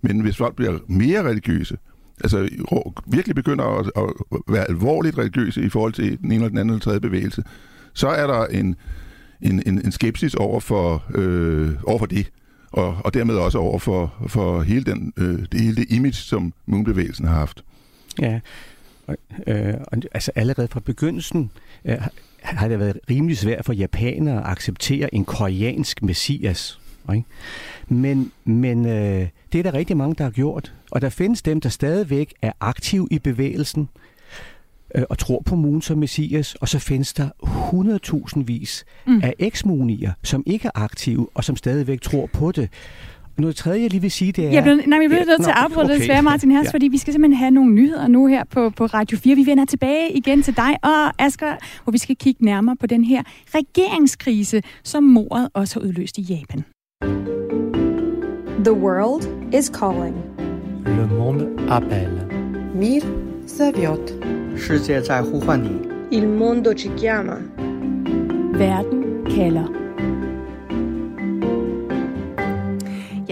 [0.03, 1.77] Men hvis folk bliver mere religiøse,
[2.25, 2.49] altså
[3.07, 6.75] virkelig begynder at, at være alvorligt religiøse i forhold til den ene eller den anden
[6.75, 7.43] eller tredje bevægelse,
[7.95, 8.77] så er der en,
[9.43, 12.31] en, en, en skepsis over for, øh, over for det,
[12.73, 16.53] og, og dermed også over for, for hele, den, øh, det, hele det image, som
[16.67, 17.65] Moonbevægelsen har haft.
[18.19, 18.41] Ja,
[19.47, 19.75] Øh,
[20.13, 21.51] altså allerede fra begyndelsen
[21.85, 21.97] øh,
[22.43, 26.81] har det været rimelig svært for japanere at acceptere en koreansk messias.
[27.15, 27.25] Ikke?
[27.89, 30.75] Men, men øh, det er der rigtig mange, der har gjort.
[30.91, 33.89] Og der findes dem, der stadigvæk er aktive i bevægelsen
[34.95, 36.55] øh, og tror på Moon som messias.
[36.55, 37.29] Og så findes der
[38.37, 39.21] 100.000 vis mm.
[39.23, 42.69] af eksmunier, som ikke er aktive og som stadigvæk tror på det.
[43.39, 44.51] Noget tredje, jeg lige vil sige, det er...
[44.51, 45.99] Jeg blev, nej, jeg blev nødt til at afbryde okay.
[45.99, 46.71] desværre, Martin Hers, ja.
[46.71, 49.37] fordi vi skal simpelthen have nogle nyheder nu her på, på Radio 4.
[49.37, 53.05] Vi vender tilbage igen til dig og Asger, hvor vi skal kigge nærmere på den
[53.05, 53.23] her
[53.55, 56.65] regeringskrise, som mordet også har udløst i Japan.
[58.65, 60.17] The world is calling.
[60.87, 62.27] Le monde appelle.
[62.75, 63.03] Mir
[63.49, 64.11] Zaviot.
[66.13, 67.37] Il mondo ci chiama.
[68.59, 69.82] Verden kalder.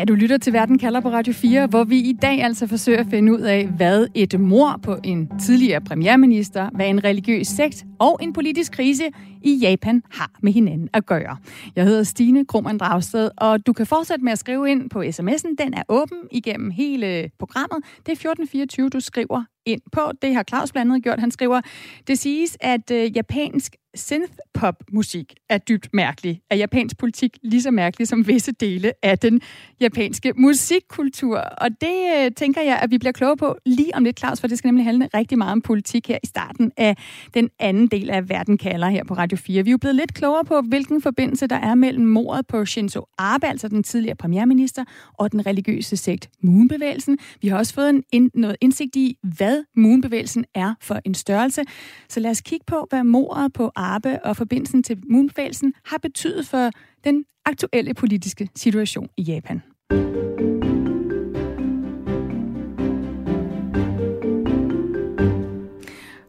[0.00, 3.00] Ja, du lytter til Verden kalder på Radio 4, hvor vi i dag altså forsøger
[3.00, 7.84] at finde ud af, hvad et mor på en tidligere premierminister, hvad en religiøs sekt
[7.98, 9.04] og en politisk krise
[9.42, 11.36] i Japan har med hinanden at gøre.
[11.76, 15.54] Jeg hedder Stine Krohmann Dragsted, og du kan fortsætte med at skrive ind på sms'en.
[15.58, 17.78] Den er åben igennem hele programmet.
[17.96, 20.00] Det er 1424, du skriver ind på.
[20.22, 21.20] Det har Claus blandt andet gjort.
[21.20, 21.60] Han skriver,
[22.06, 26.42] det siges, at øh, japansk synth-pop-musik er dybt mærkelig.
[26.50, 29.40] Er japansk politik lige så mærkelig som visse dele af den
[29.81, 31.38] japanske musikkultur?
[31.38, 34.48] Og det øh, tænker jeg, at vi bliver klogere på lige om lidt, Claus, for
[34.48, 36.96] det skal nemlig handle rigtig meget om politik her i starten af
[37.35, 39.64] den anden del af Verden kalder her på Radio 4.
[39.64, 43.07] Vi er jo blevet lidt klogere på, hvilken forbindelse der er mellem mordet på Shinzo
[43.18, 44.85] Abe, altså den tidligere premierminister,
[45.18, 47.18] og den religiøse sekt Moonbevægelsen.
[47.42, 51.62] Vi har også fået en, en, noget indsigt i, hvad Moonbevægelsen er for en størrelse.
[52.09, 56.47] Så lad os kigge på, hvad mordet på Arbe og forbindelsen til Moonbevægelsen har betydet
[56.47, 56.71] for
[57.05, 59.62] den aktuelle politiske situation i Japan.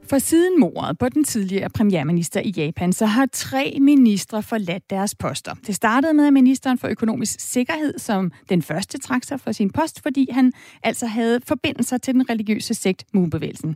[0.09, 5.15] For siden mordet på den tidligere premierminister i Japan, så har tre ministre forladt deres
[5.15, 5.55] poster.
[5.67, 9.69] Det startede med, at ministeren for økonomisk sikkerhed som den første trak sig fra sin
[9.69, 13.75] post, fordi han altså havde forbindelser til den religiøse sekt Moonbevægelsen.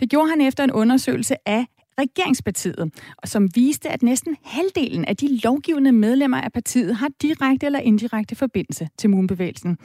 [0.00, 1.66] Det gjorde han efter en undersøgelse af
[1.98, 2.92] regeringspartiet,
[3.24, 8.36] som viste, at næsten halvdelen af de lovgivende medlemmer af partiet har direkte eller indirekte
[8.36, 9.78] forbindelse til Moonbevægelsen.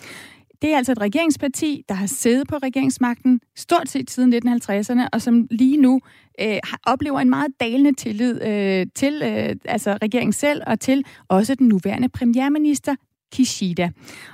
[0.62, 5.22] Det er altså et regeringsparti, der har siddet på regeringsmagten stort set siden 1950'erne, og
[5.22, 6.02] som lige nu
[6.42, 11.56] øh, oplever en meget dalende tillid øh, til øh, altså regeringen selv og til også
[11.56, 12.96] den nuværende premierminister
[13.32, 13.90] Kishida.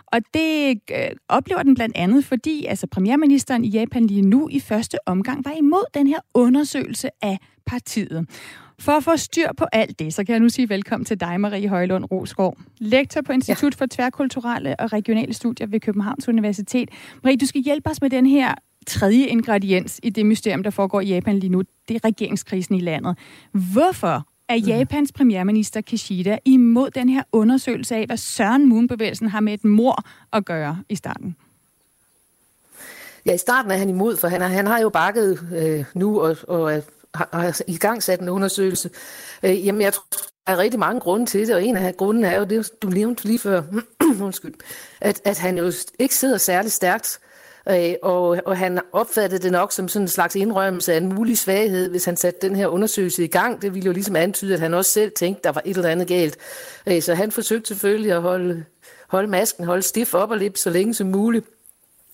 [0.08, 0.98] Og det øh,
[1.30, 5.52] oplever den blandt andet, fordi altså premierministeren i Japan lige nu i første omgang var
[5.52, 8.28] imod den her undersøgelse af partiet.
[8.80, 11.40] For at få styr på alt det, så kan jeg nu sige velkommen til dig,
[11.42, 13.84] Marie Højlund Rosgaard, lektor på Institut ja.
[13.84, 16.90] for Tværkulturelle og Regionale Studier ved Københavns Universitet.
[17.24, 18.54] Marie, du skal hjælpe os med den her
[18.88, 21.62] tredje ingrediens i det mysterium, der foregår i Japan lige nu.
[21.88, 23.18] Det er regeringskrisen i landet.
[23.74, 24.64] Hvorfor er mm.
[24.64, 30.04] Japans premierminister Kishida imod den her undersøgelse af, hvad Søren Moon-bevægelsen har med et mor
[30.34, 31.36] at gøre i starten?
[33.26, 36.22] Ja, i starten er han imod, for han har, han har jo bakket øh, nu
[36.22, 36.84] og, og
[37.16, 38.90] har, har i gang sat en undersøgelse.
[39.44, 40.04] Øh, jamen, jeg tror,
[40.48, 42.88] der er rigtig mange grunde til det, og en af grunden er jo det, du
[42.88, 43.64] nævnte lige før,
[44.22, 44.54] undskyld,
[45.02, 47.20] at, at han jo ikke sidder særlig stærkt,
[47.70, 51.38] øh, og, og han opfattede det nok som sådan en slags indrømmelse af en mulig
[51.38, 53.62] svaghed, hvis han satte den her undersøgelse i gang.
[53.62, 56.08] Det ville jo ligesom antyde, at han også selv tænkte, der var et eller andet
[56.08, 56.38] galt.
[56.88, 58.66] Øh, så han forsøgte selvfølgelig at holde,
[59.08, 61.46] holde masken, holde stift op og lip så længe som muligt.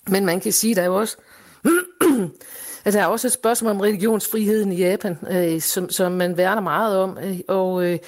[0.07, 1.17] Men man kan sige, der er jo også
[2.85, 6.61] at der er også et spørgsmål om religionsfriheden i Japan, øh, som, som man værner
[6.61, 7.17] meget om.
[7.23, 7.99] Øh, og, øh,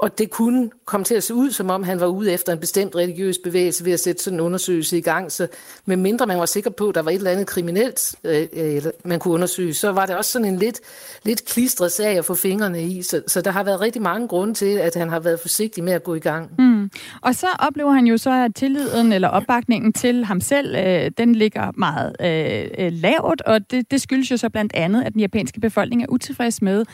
[0.00, 2.58] og det kunne komme til at se ud, som om han var ude efter en
[2.58, 5.32] bestemt religiøs bevægelse ved at sætte sådan en undersøgelse i gang.
[5.32, 5.46] Så
[5.84, 8.82] med mindre man var sikker på, at der var et eller andet kriminelt, øh, øh
[9.04, 10.80] man kunne undersøge, så var det også sådan en lidt,
[11.24, 13.02] lidt klistret sag at få fingrene i.
[13.02, 15.92] Så, så der har været rigtig mange grunde til, at han har været forsigtig med
[15.92, 16.50] at gå i gang.
[16.58, 16.90] Mm.
[17.20, 21.34] Og så oplever han jo så, at tilliden eller opbakningen til ham selv, øh, den
[21.34, 25.20] ligger meget øh, øh lavt, og det, det skyldes jo så blandt andet, at den
[25.20, 26.84] japanske befolkning er utilfreds med,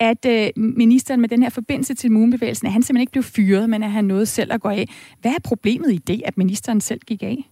[0.00, 3.70] at øh, ministeren med den her forbindelse til Moonbevægelsen, at han simpelthen ikke blev fyret,
[3.70, 4.88] men at han nåede selv at gå af.
[5.20, 7.50] Hvad er problemet i det, at ministeren selv gik af?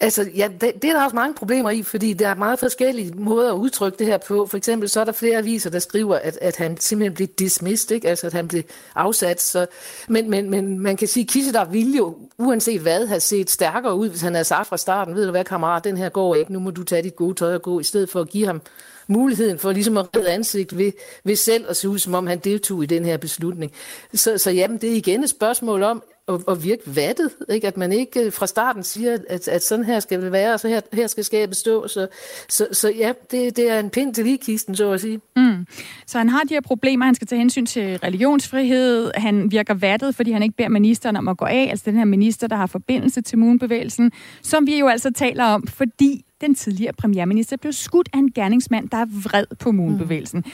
[0.00, 3.12] Altså, ja, det, det er der også mange problemer i, fordi der er meget forskellige
[3.14, 4.46] måder at udtrykke det her på.
[4.46, 7.90] For eksempel så er der flere aviser, der skriver, at, at han simpelthen blev dismissed,
[7.90, 8.08] ikke?
[8.08, 8.62] altså at han blev
[8.94, 9.40] afsat.
[9.40, 9.66] Så,
[10.08, 13.94] men, men, men man kan sige, at der ville jo, uanset hvad, have set stærkere
[13.94, 16.52] ud, hvis han havde sagt fra starten, ved du hvad kammerat, den her går ikke,
[16.52, 18.60] nu må du tage dit gode tøj og gå, i stedet for at give ham
[19.08, 20.92] muligheden for ligesom at redde ansigt ved,
[21.24, 23.72] ved selv at se ud, som om han deltog i den her beslutning.
[24.14, 27.66] Så, så jamen, det er igen et spørgsmål om, at, at virke vattet, ikke?
[27.66, 30.60] at man ikke øh, fra starten siger, at, at sådan her skal det være, og
[30.60, 31.88] så her, her skal skabet stå.
[31.88, 32.06] Så,
[32.48, 35.20] så, så ja, det, det er en pind til ligekisten, så at sige.
[35.36, 35.66] Mm.
[36.06, 40.14] Så han har de her problemer, han skal tage hensyn til religionsfrihed, han virker vattet,
[40.14, 42.66] fordi han ikke beder ministeren om at gå af, altså den her minister, der har
[42.66, 48.08] forbindelse til Moonbevægelsen, som vi jo altså taler om, fordi den tidligere premierminister blev skudt
[48.12, 50.42] af en gerningsmand, der er vred på Moonbevægelsen.
[50.44, 50.50] Mm.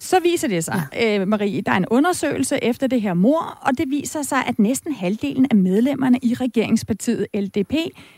[0.00, 1.20] Så viser det sig, ja.
[1.20, 4.58] øh, Marie, der er en undersøgelse efter det her mor, og det viser sig, at
[4.58, 7.74] næsten halvdelen af medlemmerne i regeringspartiet LDP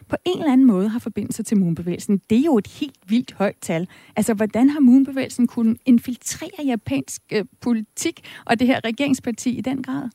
[0.08, 2.20] på en eller anden måde har forbindelse til Moonbevægelsen.
[2.30, 3.88] Det er jo et helt vildt højt tal.
[4.16, 9.82] Altså, hvordan har Moonbevægelsen kunnet infiltrere japansk øh, politik og det her regeringsparti i den
[9.82, 10.08] grad?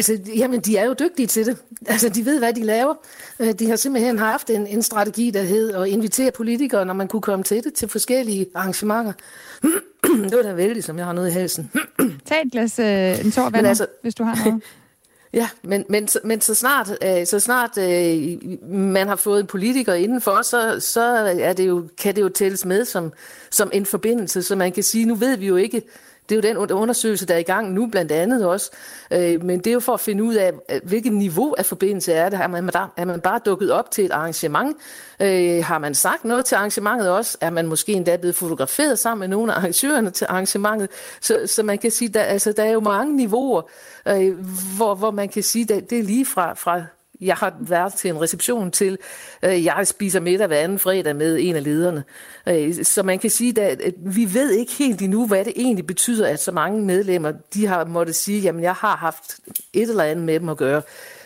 [0.00, 1.56] Altså, jamen, de er jo dygtige til det.
[1.86, 2.94] Altså, de ved, hvad de laver.
[3.40, 7.08] Øh, de har simpelthen haft en, en strategi, der hed at invitere politikere, når man
[7.08, 9.12] kunne komme til det, til forskellige arrangementer.
[10.30, 11.70] det var da vældig, som jeg har noget i halsen.
[12.28, 14.62] Tag et glas øh, en tår vand, altså, hvis du har noget.
[15.32, 18.38] Ja, men, men, men så snart, øh, så snart øh,
[18.70, 21.02] man har fået en politiker indenfor, så, så
[21.40, 23.12] er det jo, kan det jo tælles med som,
[23.50, 25.82] som en forbindelse, så man kan sige, nu ved vi jo ikke,
[26.30, 28.70] det er jo den undersøgelse, der er i gang nu blandt andet også.
[29.10, 32.12] Øh, men det er jo for at finde ud af, øh, hvilket niveau af forbindelse
[32.12, 32.40] er det.
[32.40, 34.76] Er man, er man bare dukket op til et arrangement?
[35.22, 37.38] Øh, har man sagt noget til arrangementet også?
[37.40, 40.88] Er man måske endda blevet fotograferet sammen med nogle af arrangørerne til arrangementet?
[41.20, 43.62] Så, så man kan sige, der, altså, der er jo mange niveauer,
[44.08, 44.38] øh,
[44.76, 46.82] hvor, hvor man kan sige, at det er lige fra, fra
[47.20, 48.98] jeg har været til en reception til,
[49.42, 52.04] øh, jeg spiser middag hver anden fredag med en af lederne.
[52.46, 56.28] Øh, så man kan sige, at, vi ved ikke helt endnu, hvad det egentlig betyder,
[56.28, 59.40] at så mange medlemmer, de har måttet sige, jamen jeg har haft
[59.72, 60.82] et eller andet med dem at gøre.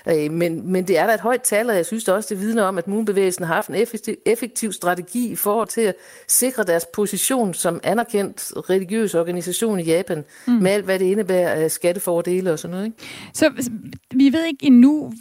[0.08, 2.62] Øh, men, men det er da et højt tal, og jeg synes også, det vidner
[2.62, 5.94] om, at Moonbevægelsen har haft en effektiv, effektiv strategi i forhold til at
[6.28, 10.52] sikre deres position som anerkendt religiøs organisation i Japan, mm.
[10.52, 12.86] med alt, hvad det indebærer af skattefordele og sådan noget.
[12.86, 12.98] Ikke?
[13.32, 13.70] Så
[14.14, 15.12] vi ved ikke endnu,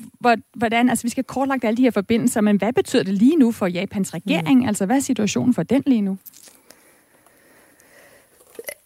[0.56, 3.52] hvordan, altså vi skal kortlagt alle de her forbindelser, men hvad betyder det lige nu
[3.52, 4.60] for Japans regering?
[4.60, 4.68] Mm.
[4.68, 6.18] Altså hvad er situationen for den lige nu?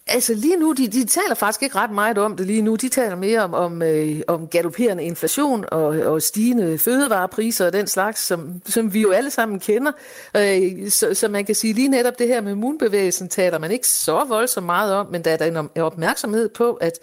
[0.10, 2.76] Altså lige nu, de, de taler faktisk ikke ret meget om det lige nu.
[2.76, 7.88] De taler mere om, om, øh, om galopperende inflation og, og stigende fødevarepriser og den
[7.88, 9.92] slags, som, som vi jo alle sammen kender.
[10.38, 13.88] Øh, så, så man kan sige lige netop det her med immunbevægelsen taler man ikke
[13.88, 17.00] så voldsomt meget om, men der er der en opmærksomhed på, at,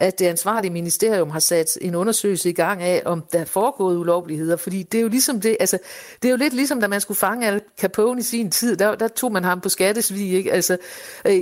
[0.00, 3.96] at det ansvarlige ministerium har sat en undersøgelse i gang af, om der er foregået
[3.96, 4.56] ulovligheder.
[4.56, 5.78] Fordi det er jo ligesom det, altså,
[6.22, 8.94] det er jo lidt ligesom, da man skulle fange Al Capone i sin tid, der,
[8.94, 10.52] der tog man ham på skattesvig, ikke?
[10.52, 10.76] Altså,
[11.24, 11.34] øh,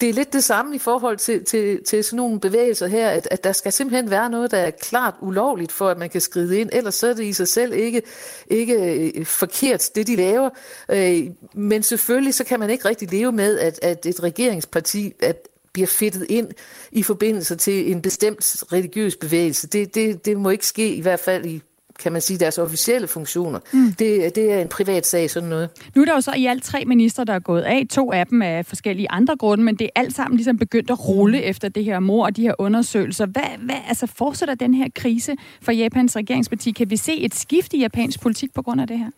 [0.00, 3.28] det er lidt det samme i forhold til, til, til sådan nogle bevægelser her, at,
[3.30, 6.60] at der skal simpelthen være noget, der er klart ulovligt, for at man kan skride
[6.60, 6.70] ind.
[6.72, 8.02] Ellers så er det i sig selv ikke,
[8.46, 8.74] ikke
[9.16, 10.50] øh, forkert, det de laver.
[10.88, 15.48] Øh, men selvfølgelig så kan man ikke rigtig leve med, at, at et regeringsparti at
[15.76, 16.48] bliver fedtet ind
[16.92, 19.66] i forbindelse til en bestemt religiøs bevægelse.
[19.66, 21.62] Det, det, det må ikke ske, i hvert fald i
[21.98, 23.58] kan man sige, deres officielle funktioner.
[23.72, 23.92] Mm.
[23.92, 25.70] Det, det er en privat sag, sådan noget.
[25.94, 27.86] Nu er der jo så i alt tre ministre, der er gået af.
[27.90, 31.08] To af dem af forskellige andre grunde, men det er alt sammen ligesom begyndt at
[31.08, 33.26] rulle efter det her mor og de her undersøgelser.
[33.26, 36.70] Hvad, hvad altså fortsætter den her krise for Japans regeringsparti?
[36.70, 39.10] Kan vi se et skift i japansk politik på grund af det her?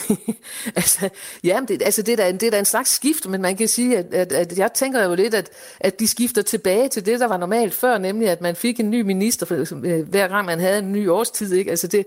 [0.76, 1.08] altså,
[1.44, 3.68] ja, det, altså det, er da, det er da en slags skift, men man kan
[3.68, 5.50] sige, at, at, at jeg tænker jo lidt, at,
[5.80, 8.90] at de skifter tilbage til det, der var normalt før, nemlig at man fik en
[8.90, 11.52] ny minister, for, øh, hver gang man havde en ny årstid.
[11.52, 11.70] Ikke?
[11.70, 12.06] Altså det,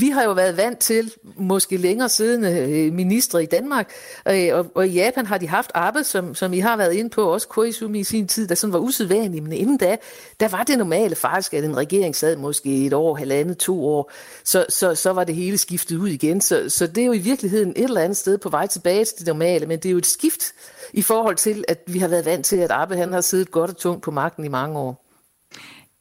[0.00, 3.92] vi har jo været vant til måske længere siden minister øh, ministre i Danmark,
[4.28, 7.10] øh, og, og i Japan har de haft arbejde, som, som I har været inde
[7.10, 9.96] på, også Koizumi i sin tid, der sådan var usædvanligt, men inden da,
[10.40, 14.12] der var det normale faktisk, at en regering sad måske et år, halvandet, to år,
[14.44, 16.40] så, så, så var det hele skiftet ud igen.
[16.40, 19.18] Så, så det er jo i virkeligheden et eller andet sted på vej tilbage til
[19.18, 20.52] det normale, men det er jo et skift
[20.92, 23.70] i forhold til, at vi har været vant til, at Abbe han har siddet godt
[23.70, 25.02] og tungt på magten i mange år.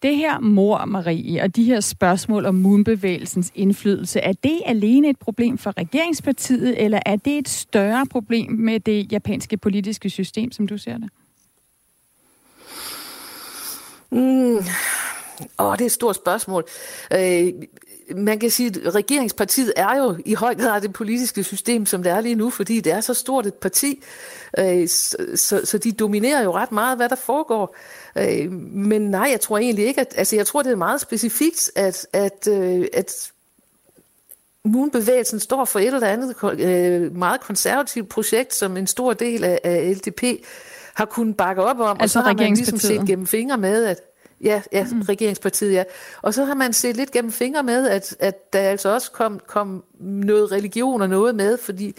[0.01, 5.19] Det her mor, Marie, og de her spørgsmål om moonbevægelsens indflydelse, er det alene et
[5.19, 10.67] problem for regeringspartiet, eller er det et større problem med det japanske politiske system, som
[10.67, 11.09] du ser det?
[14.11, 14.57] Mm.
[15.59, 16.65] Åh, det er et stort spørgsmål.
[17.13, 17.53] Øh,
[18.15, 22.11] man kan sige, at regeringspartiet er jo i høj grad det politiske system, som det
[22.11, 24.03] er lige nu, fordi det er så stort et parti,
[24.59, 27.75] øh, så, så de dominerer jo ret meget, hvad der foregår.
[28.15, 31.71] Øh, men nej, jeg tror egentlig ikke, at, altså jeg tror, det er meget specifikt,
[31.75, 33.31] at, at, øh, at
[34.63, 36.35] Moonbevægelsen står for et eller andet
[37.13, 40.23] meget konservativt projekt, som en stor del af, LDP
[40.93, 43.85] har kunnet bakke op om, altså og så har man ligesom set gennem fingre med,
[43.85, 44.10] at
[44.43, 45.01] Ja, ja mm.
[45.01, 45.83] regeringspartiet, ja.
[46.21, 49.39] Og så har man set lidt gennem fingre med, at, at der altså også kom,
[49.47, 51.95] kom noget religion og noget med, fordi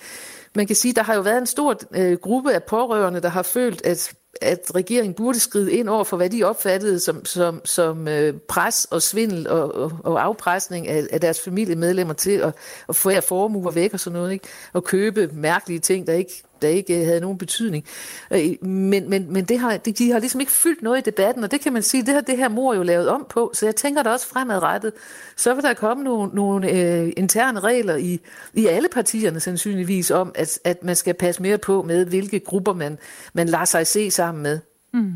[0.55, 3.43] man kan sige, der har jo været en stor øh, gruppe af pårørende, der har
[3.43, 8.09] følt, at, at regeringen burde skride ind over for, hvad de opfattede som, som, som
[8.09, 12.55] øh, pres og svindel og, og, og afpresning af, af deres familiemedlemmer til at,
[12.89, 14.49] at få formuer væk og sådan noget, ikke?
[14.73, 17.85] og købe mærkelige ting, der ikke der ikke øh, havde nogen betydning.
[18.31, 21.51] Øh, men, men, men det har, de har ligesom ikke fyldt noget i debatten, og
[21.51, 23.77] det kan man sige, det har det her mor jo lavet om på, så jeg
[23.77, 24.93] tænker da også fremadrettet,
[25.37, 28.21] så vil der komme nogle, nogle øh, interne regler i,
[28.55, 32.73] i alle partierne sandsynligvis om, at, at man skal passe mere på med, hvilke grupper
[32.73, 32.99] man,
[33.35, 34.59] man lader sig se sammen med.
[34.95, 35.13] Mm.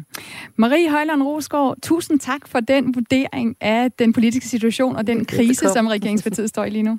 [0.57, 5.69] Marie Højland Rosgaard, tusind tak for den vurdering af den politiske situation og den krise,
[5.69, 6.99] som regeringspartiet står i lige nu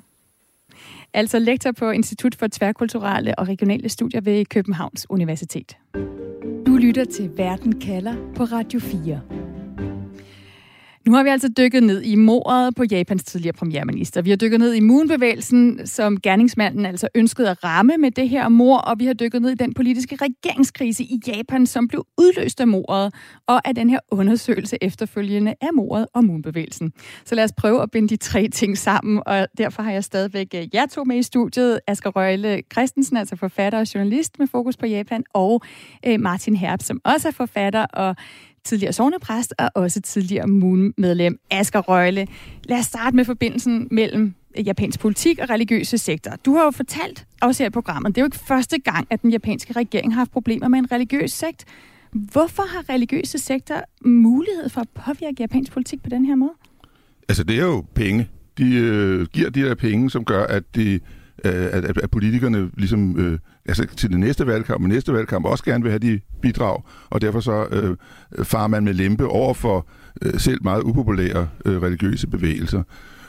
[1.14, 5.76] altså lektor på Institut for Tværkulturelle og Regionale Studier ved Københavns Universitet.
[6.66, 9.47] Du lytter til Verden kalder på Radio 4.
[11.08, 14.22] Nu har vi altså dykket ned i mordet på Japans tidligere premierminister.
[14.22, 18.48] Vi har dykket ned i Moonbevægelsen, som gerningsmanden altså ønskede at ramme med det her
[18.48, 22.60] mor, og vi har dykket ned i den politiske regeringskrise i Japan, som blev udløst
[22.60, 23.14] af mordet,
[23.46, 26.92] og af den her undersøgelse efterfølgende af mordet og Moonbevægelsen.
[27.24, 30.54] Så lad os prøve at binde de tre ting sammen, og derfor har jeg stadigvæk
[30.54, 31.80] øh, jer to med i studiet.
[31.86, 35.62] Asger Røgle Christensen, altså forfatter og journalist med fokus på Japan, og
[36.06, 38.16] øh, Martin Herb, som også er forfatter og
[38.64, 42.26] tidligere sovnepræst og også tidligere Moon-medlem Asger Røgle.
[42.64, 46.32] Lad os starte med forbindelsen mellem øh, japansk politik og religiøse sektor.
[46.44, 49.22] Du har jo fortalt også her i programmet, det er jo ikke første gang, at
[49.22, 51.64] den japanske regering har haft problemer med en religiøs sekt.
[52.12, 56.52] Hvorfor har religiøse sektor mulighed for at påvirke japansk politik på den her måde?
[57.28, 58.28] Altså, det er jo penge.
[58.58, 61.00] De øh, giver de der penge, som gør, at de
[61.44, 63.38] øh, at, at, at politikerne ligesom øh,
[63.68, 67.20] altså til det næste valgkamp og næste valgkamp også gerne vil have de bidrag, og
[67.20, 67.96] derfor så øh,
[68.44, 69.86] farer man med lempe over for
[70.22, 72.82] øh, selv meget upopulære øh, religiøse bevægelser.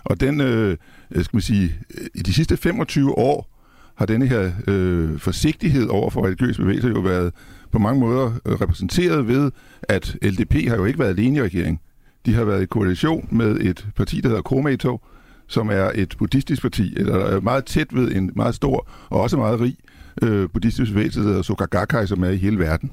[0.03, 0.77] Og den, øh,
[1.11, 3.55] øh skal man sige, øh, i de sidste 25 år
[3.95, 7.33] har denne her øh, forsigtighed over for religiøse bevægelser jo været
[7.71, 9.51] på mange måder øh, repræsenteret ved,
[9.83, 11.79] at LDP har jo ikke været alene i regeringen.
[12.25, 15.01] De har været i koalition med et parti, der hedder Kromato,
[15.47, 19.59] som er et buddhistisk parti, eller meget tæt ved en meget stor og også meget
[19.59, 19.77] rig
[20.21, 22.91] øh, buddhistisk bevægelse, der hedder Sokagakai, som er i hele verden.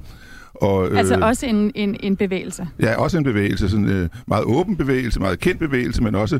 [0.53, 2.67] Og, øh, altså også en, en, en bevægelse?
[2.79, 3.69] Ja, også en bevægelse.
[3.69, 6.39] Sådan øh, meget åben bevægelse, meget kendt bevægelse, men også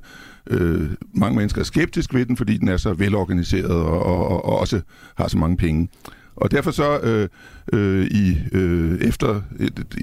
[0.50, 4.46] øh, mange mennesker er skeptiske ved den, fordi den er så velorganiseret og, og, og,
[4.46, 4.82] og også
[5.18, 5.90] har så mange penge.
[6.36, 7.30] Og derfor så øh,
[7.74, 9.42] øh, i øh, efter,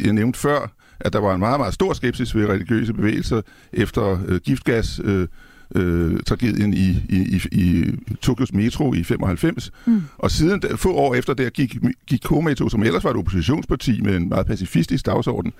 [0.05, 3.41] jeg nævnte før, at der var en meget, meget stor skepsis ved religiøse bevægelser
[3.73, 5.29] efter øh, giftgas øh,
[5.75, 9.73] øh, tragedien i, i, i, i Tokyos metro i 95.
[9.87, 10.03] Mm.
[10.19, 14.17] Og siden få år efter der gik, gik Kometo, som ellers var et oppositionsparti med
[14.17, 15.53] en meget pacifistisk dagsorden,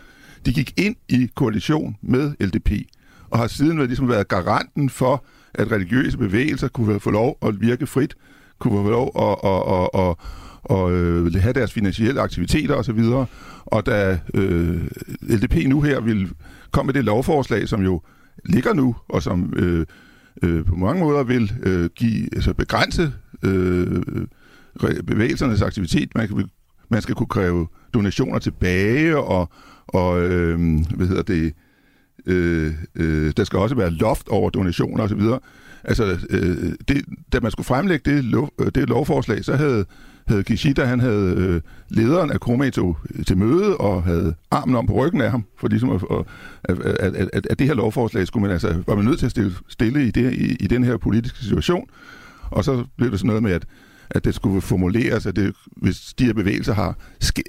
[0.47, 2.71] de gik ind i koalition med LDP,
[3.31, 7.61] og har siden været, ligesom været garanten for, at religiøse bevægelser kunne få lov at
[7.61, 8.15] virke frit,
[8.59, 10.17] kunne få lov at, at, at, at,
[10.65, 13.01] og øh, have deres finansielle aktiviteter osv.
[13.65, 14.81] Og da øh,
[15.23, 16.31] LDP nu her vil
[16.71, 18.01] komme med det lovforslag, som jo
[18.45, 19.87] ligger nu, og som øh,
[20.43, 23.13] øh, på mange måder vil øh, give, altså begrænse
[23.43, 24.03] øh,
[25.07, 26.15] bevægelsernes aktivitet.
[26.15, 26.49] Man, kan,
[26.89, 29.49] man skal kunne kræve donationer tilbage, og,
[29.87, 30.59] og øh,
[30.97, 31.53] hvad hedder det,
[32.27, 35.21] øh, øh, der skal også være loft over donationer osv.
[35.85, 39.85] Altså, øh, det, da man skulle fremlægge det, lov, øh, det lovforslag, så havde
[40.27, 42.97] havde Kishida, han havde øh, lederen af Kometo
[43.27, 46.03] til møde og havde armen om på ryggen af ham, for ligesom at,
[46.65, 49.31] at, at, at, at det her lovforslag skulle man altså, var man nødt til at
[49.31, 51.89] stille, stille i, det, i, i den her politiske situation.
[52.51, 53.65] Og så blev det sådan noget med, at
[54.11, 56.97] at det skulle formuleres, at det, hvis de her bevægelser har,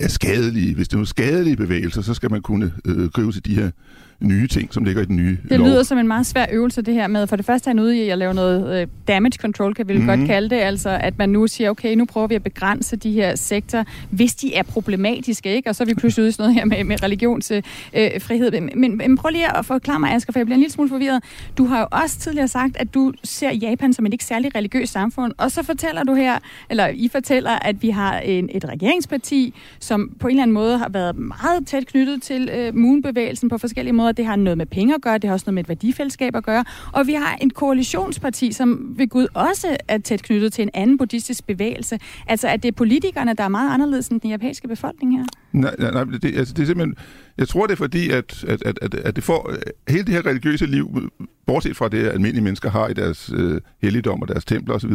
[0.02, 3.46] er skadelige, hvis det er nogle skadelige bevægelser, så skal man kunne øh, gribe til
[3.46, 3.72] de her
[4.20, 5.68] nye ting, som ligger i den nye Det lov.
[5.68, 7.98] lyder som en meget svær øvelse, det her med, for det første er han ude
[7.98, 10.06] i at lave noget øh, damage control, kan vi mm.
[10.06, 13.12] godt kalde det, altså at man nu siger, okay, nu prøver vi at begrænse de
[13.12, 15.70] her sektorer, hvis de er problematiske, ikke?
[15.70, 18.54] Og så er vi pludselig ude i sådan noget her med, med religionsfrihed.
[18.54, 20.90] Øh, men, men prøv lige at forklare mig, Asger, for jeg bliver en lille smule
[20.90, 21.24] forvirret.
[21.58, 24.92] Du har jo også tidligere sagt, at du ser Japan som et ikke særlig religiøst
[24.94, 26.40] samfund, og så fortæller du her,
[26.70, 30.78] eller I fortæller, at vi har en, et regeringsparti, som på en eller anden måde
[30.78, 34.14] har været meget tæt knyttet til øh, Moon-bevægelsen på forskellige måder, måder.
[34.14, 36.44] Det har noget med penge at gøre, det har også noget med et værdifællesskab at
[36.44, 36.64] gøre.
[36.94, 40.98] Og vi har en koalitionsparti, som ved Gud også er tæt knyttet til en anden
[40.98, 42.00] buddhistisk bevægelse.
[42.28, 45.26] Altså, at det er politikerne, der er meget anderledes end den japanske befolkning her?
[45.54, 46.96] Nej, nej, nej det, altså, det er simpelthen...
[47.38, 49.54] Jeg tror, det er fordi, at, at, at, at, at det får
[49.90, 51.12] hele det her religiøse liv,
[51.46, 54.92] bortset fra det, almindelige mennesker har i deres øh, helligdom og deres templer osv.,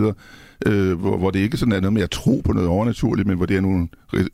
[0.67, 3.37] øh, hvor, hvor det ikke sådan er noget med at tro på noget overnaturligt, men
[3.37, 4.25] hvor det er nogle øh,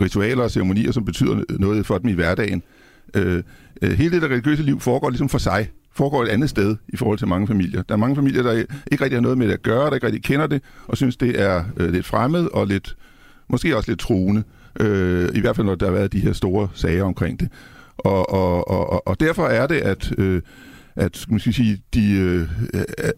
[0.00, 2.62] ritualer og ceremonier, som betyder noget for dem i hverdagen.
[2.66, 2.77] Øh,
[3.14, 3.42] Øh,
[3.82, 6.96] øh, hele det der religiøse liv foregår ligesom for sig, foregår et andet sted i
[6.96, 7.82] forhold til mange familier.
[7.82, 8.52] Der er mange familier, der
[8.92, 11.16] ikke rigtig har noget med det at gøre, der ikke rigtig kender det, og synes,
[11.16, 12.96] det er øh, lidt fremmed og lidt,
[13.48, 14.42] måske også lidt truende.
[14.80, 17.48] Øh, I hvert fald, når der har været de her store sager omkring det.
[17.98, 20.12] Og, og, og, og derfor er det, at...
[20.18, 20.42] Øh,
[20.96, 22.48] at, skal man sige, de, øh,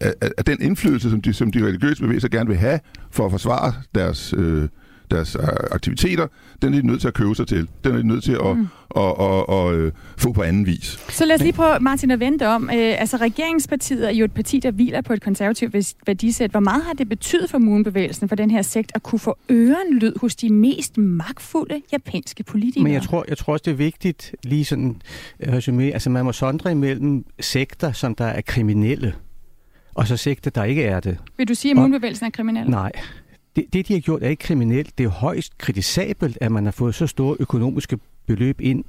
[0.01, 2.79] at, at den indflydelse, som de, som de religiøse bevægelser gerne vil have
[3.11, 4.67] for at forsvare deres, øh,
[5.11, 6.27] deres øh, aktiviteter,
[6.61, 7.67] den er de nødt til at købe sig til.
[7.83, 8.67] Den er de nødt til at, mm.
[8.95, 10.99] at, at, at, at, at få på anden vis.
[11.09, 12.63] Så lad os lige prøve, Martin, at vente om.
[12.63, 16.51] Øh, altså, regeringspartiet er jo et parti, der hviler på et konservativt værdisæt.
[16.51, 20.13] Hvor meget har det betydet for Moonbevægelsen, for den her sekt, at kunne få ørenlyd
[20.21, 22.83] hos de mest magtfulde japanske politikere?
[22.83, 25.01] Men jeg tror, jeg tror også, det er vigtigt, lige sådan
[25.39, 29.13] øh, resume, altså man må sondre imellem sekter, som der er kriminelle,
[29.95, 31.17] og så sekter, der ikke er det.
[31.37, 32.69] Vil du sige, at Moonbevægelsen er kriminel?
[32.69, 32.91] Nej,
[33.55, 34.97] det, det, de har gjort, er ikke kriminelt.
[34.97, 38.83] Det er højst kritisabelt, at man har fået så store økonomiske beløb ind.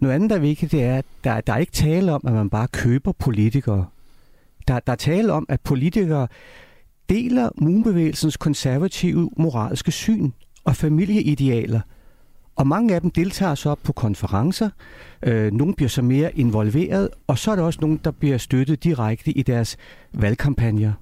[0.00, 2.32] Noget andet, der er vigtigt, det er, at der, der er ikke tale om, at
[2.32, 3.86] man bare køber politikere.
[4.68, 6.28] Der, der er tale om, at politikere
[7.08, 10.30] deler Moonbevægelsens konservative moralske syn
[10.64, 11.80] og familieidealer.
[12.56, 14.70] Og mange af dem deltager så på konferencer.
[15.22, 18.84] Øh, nogle bliver så mere involveret, og så er der også nogen, der bliver støttet
[18.84, 19.76] direkte i deres
[20.12, 20.92] valgkampagner.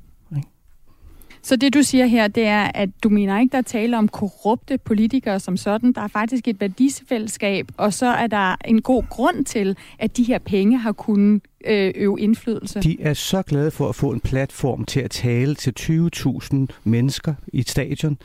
[1.49, 4.09] Så det du siger her, det er, at du mener ikke, der er tale om
[4.09, 5.93] korrupte politikere som sådan.
[5.93, 10.23] Der er faktisk et værdisfællesskab, og så er der en god grund til, at de
[10.23, 12.81] her penge har kunnet øh, øve indflydelse.
[12.81, 17.35] De er så glade for at få en platform til at tale til 20.000 mennesker
[17.53, 18.19] i et stadion.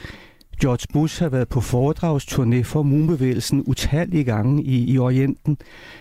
[0.64, 5.58] George Bush har været på foredragsturné for Moonbevægelsen utallige gange i, i Orienten.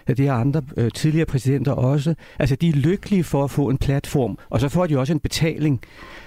[0.06, 2.14] Det har andre øh, tidligere præsidenter også.
[2.38, 5.20] Altså, de er lykkelige for at få en platform, og så får de også en
[5.20, 5.80] betaling.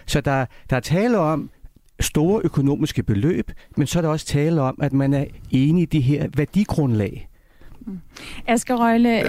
[0.06, 1.50] Så der, der er tale om
[2.00, 5.86] store økonomiske beløb, men så er der også tale om, at man er enig i
[5.86, 7.30] de her værdigrundlag.
[7.82, 8.00] Mm.
[8.48, 9.24] Asger Røgle,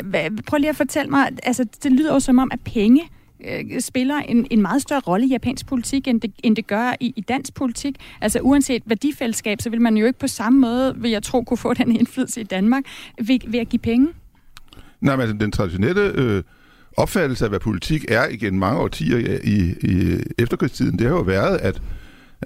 [0.47, 3.03] prøv lige at fortælle mig, altså det lyder jo som om, at penge
[3.45, 6.95] øh, spiller en, en meget større rolle i japansk politik, end det, end det gør
[7.01, 7.97] i, i dansk politik.
[8.21, 11.59] Altså uanset værdifællesskab, så vil man jo ikke på samme måde, vil jeg tro, kunne
[11.59, 12.85] få den indflydelse i Danmark
[13.19, 14.09] ved, ved at give penge.
[15.01, 16.43] Nej, men altså, den traditionelle øh,
[16.97, 21.23] opfattelse af, hvad politik er igen mange årtier i, i, i efterkrigstiden, det har jo
[21.23, 21.83] været, at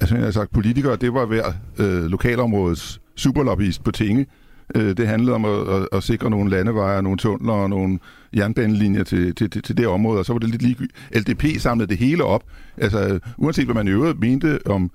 [0.01, 4.27] altså, jeg har sagt, politikere, det var hver øh, lokalområdets superlobbyist på tinge.
[4.75, 7.99] Øh, det handlede om at, at, at sikre nogle landeveje, nogle tunneler og nogle
[8.37, 11.89] jernbanelinjer til, til, til, til det område, og så var det lidt lige LDP samlede
[11.89, 12.43] det hele op.
[12.77, 14.91] Altså, uanset hvad man i øvrigt mente om,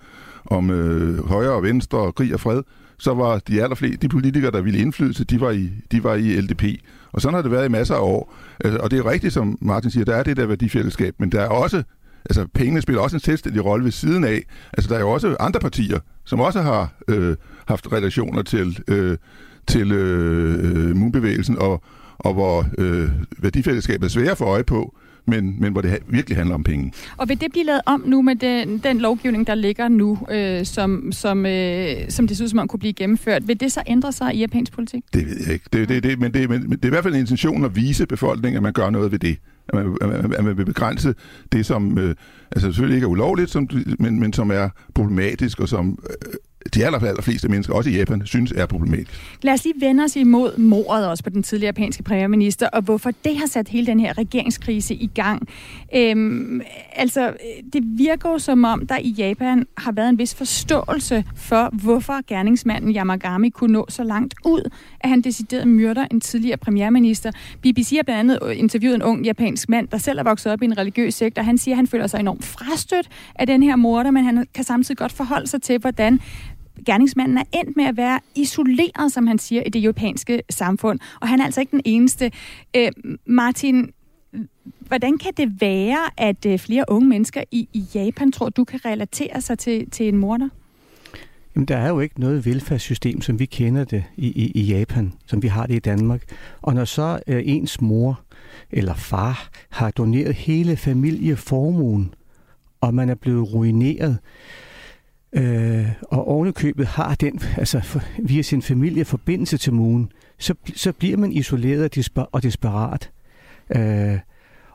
[0.45, 2.61] om øh, højre og venstre og krig og fred,
[2.97, 6.41] så var de allerfleste, de politikere, der ville indflydelse, de var i, de var i
[6.41, 6.63] LDP.
[7.11, 8.34] Og sådan har det været i masser af år.
[8.59, 11.41] Altså, og det er rigtigt, som Martin siger, der er det der værdifællesskab, men der
[11.41, 11.84] er også,
[12.26, 14.43] altså pengene spiller også en selvstændig rolle ved siden af.
[14.73, 17.36] Altså der er jo også andre partier, som også har øh,
[17.67, 19.17] haft relationer til, øh,
[19.68, 21.82] til øh, øh Moonbevægelsen, og,
[22.18, 24.95] og hvor øh, værdifællesskabet er svære få øje på,
[25.28, 26.93] men, men hvor det virkelig handler om penge.
[27.18, 30.66] Og vil det blive lavet om nu med den, den lovgivning, der ligger nu, øh,
[30.66, 33.47] som, som, øh, som det synes, man kunne blive gennemført?
[33.47, 35.03] Vil det så ændre sig i japansk politik?
[35.13, 35.66] Det ved jeg ikke.
[35.74, 38.05] Det, det, det, men, det, men det er i hvert fald en intention at vise
[38.05, 39.38] befolkningen, at man gør noget ved det.
[39.70, 41.16] At man, at man, at man vil begrænse
[41.51, 42.16] det, som øh,
[42.51, 46.34] altså selvfølgelig ikke er ulovligt, som, men, men som er problematisk, og som øh,
[46.74, 49.11] de aller, aller fleste mennesker, også i Japan, synes er problematisk.
[49.41, 53.11] Lad os lige vende os imod mordet også på den tidligere japanske premierminister, og hvorfor
[53.26, 55.47] det har sat hele den her regeringskrise i gang.
[55.95, 56.61] Øhm,
[56.95, 57.34] altså,
[57.74, 62.28] det virker jo som om, der i Japan har været en vis forståelse for, hvorfor
[62.28, 67.32] gerningsmanden Yamagami kunne nå så langt ud, at han decideret myrder en tidligere premierminister.
[67.61, 70.66] BBC har blandt andet interviewet en ung japansk mand, der selv er vokset op i
[70.66, 73.76] en religiøs sekt, og han siger, at han føler sig enormt frastødt af den her
[73.76, 76.20] morder, men han kan samtidig godt forholde sig til, hvordan
[76.86, 80.99] gerningsmanden er endt med at være isoleret, som han siger, i det europæiske samfund.
[81.21, 82.32] Og han er altså ikke den eneste.
[82.76, 82.91] Øh,
[83.26, 83.91] Martin,
[84.80, 88.86] hvordan kan det være, at øh, flere unge mennesker i, i Japan tror, du kan
[88.86, 90.49] relatere sig til, til en morder?
[91.55, 95.13] Jamen, der er jo ikke noget velfærdssystem, som vi kender det i, i, i Japan,
[95.26, 96.23] som vi har det i Danmark.
[96.61, 98.21] Og når så øh, ens mor
[98.71, 102.13] eller far har doneret hele familieformuen,
[102.82, 104.17] og man er blevet ruineret,
[105.36, 110.91] øh, og ovenikøbet har den, altså for, via sin familie, forbindelse til Moon, så, så
[110.91, 113.11] bliver man isoleret og, desperat.
[113.75, 114.19] Øh,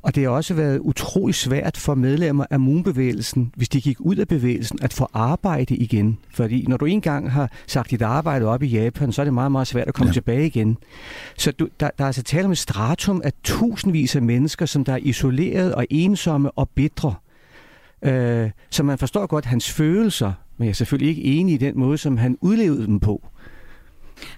[0.02, 4.16] og det har også været utrolig svært for medlemmer af Moonbevægelsen, hvis de gik ud
[4.16, 6.18] af bevægelsen, at få arbejde igen.
[6.34, 9.52] Fordi når du engang har sagt dit arbejde op i Japan, så er det meget,
[9.52, 10.12] meget svært at komme ja.
[10.12, 10.76] tilbage igen.
[11.36, 14.84] Så du, der, der er altså tale om et stratum af tusindvis af mennesker, som
[14.84, 17.14] der er isoleret og ensomme og bitre.
[18.02, 21.78] Øh, så man forstår godt hans følelser, men jeg er selvfølgelig ikke enig i den
[21.78, 23.28] måde, som han udlevede dem på.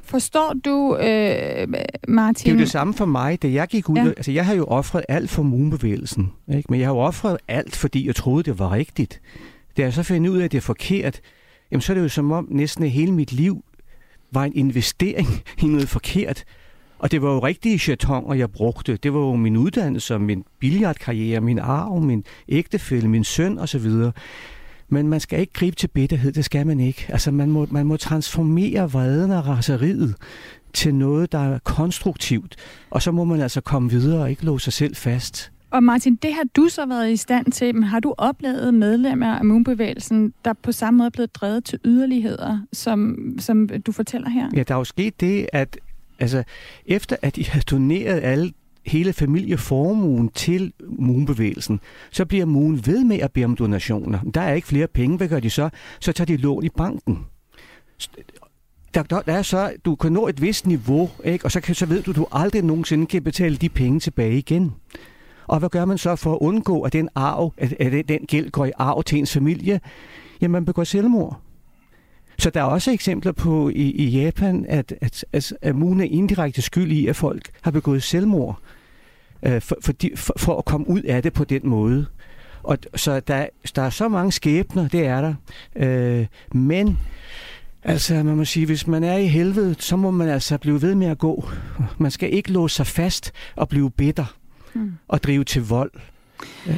[0.02, 1.68] Forstår du, øh,
[2.08, 2.44] Martin?
[2.44, 3.96] Det er jo det samme for mig, da jeg gik ud.
[3.96, 4.08] Ja.
[4.08, 6.32] Altså, jeg har jo offret alt for moonbevægelsen.
[6.54, 6.66] Ikke?
[6.70, 9.20] Men jeg har jo offret alt, fordi jeg troede, det var rigtigt.
[9.76, 11.20] Da jeg så finder ud af, at det er forkert,
[11.70, 13.64] jamen, så er det jo som om næsten hele mit liv
[14.32, 15.28] var en investering
[15.62, 16.44] i noget forkert.
[16.98, 18.96] Og det var jo rigtige chatonger, jeg brugte.
[18.96, 23.90] Det var jo min uddannelse, min billiardkarriere, min arv, min ægtefælle, min søn osv.
[24.93, 27.07] Men man skal ikke gribe til bitterhed, det skal man ikke.
[27.09, 30.14] Altså man må, man må transformere vreden og raseriet
[30.72, 32.57] til noget, der er konstruktivt.
[32.90, 35.53] Og så må man altså komme videre og ikke låse sig selv fast.
[35.70, 39.34] Og Martin, det har du så været i stand til, men har du oplevet medlemmer
[39.34, 44.28] af Moonbevægelsen, der på samme måde er blevet drevet til yderligheder, som, som du fortæller
[44.28, 44.49] her?
[44.57, 45.78] Ja, der er jo sket det, at
[46.18, 46.43] altså,
[46.86, 48.53] efter at de har doneret alle
[48.87, 51.80] hele familieformuen til Moonbevægelsen,
[52.11, 54.18] så bliver Moon ved med at bede om donationer.
[54.35, 55.68] Der er ikke flere penge, hvad gør de så?
[56.01, 57.26] Så tager de lån i banken.
[58.95, 61.45] der, der, der er så, du kan nå et vist niveau, ikke?
[61.45, 64.72] og så, kan, så ved du, du aldrig nogensinde kan betale de penge tilbage igen.
[65.47, 68.51] Og hvad gør man så for at undgå, at den arv, at, at den gæld
[68.51, 69.80] går i arv til ens familie?
[70.41, 71.41] Jamen, man begår selvmord.
[72.39, 76.05] Så der er også eksempler på i, i Japan, at, at, at, at Moon er
[76.05, 78.59] indirekte skyld i, at folk har begået selvmord
[79.43, 82.07] øh, for, for, de, for, for at komme ud af det på den måde.
[82.62, 85.35] Og så der, der er så mange skæbner, det er der.
[85.76, 86.99] Øh, men
[87.83, 90.95] altså, man må sige, hvis man er i helvede, så må man altså blive ved
[90.95, 91.49] med at gå.
[91.99, 94.37] Man skal ikke låse sig fast og blive bitter
[94.74, 94.93] mm.
[95.09, 95.91] og drive til vold.
[96.66, 96.76] Ja.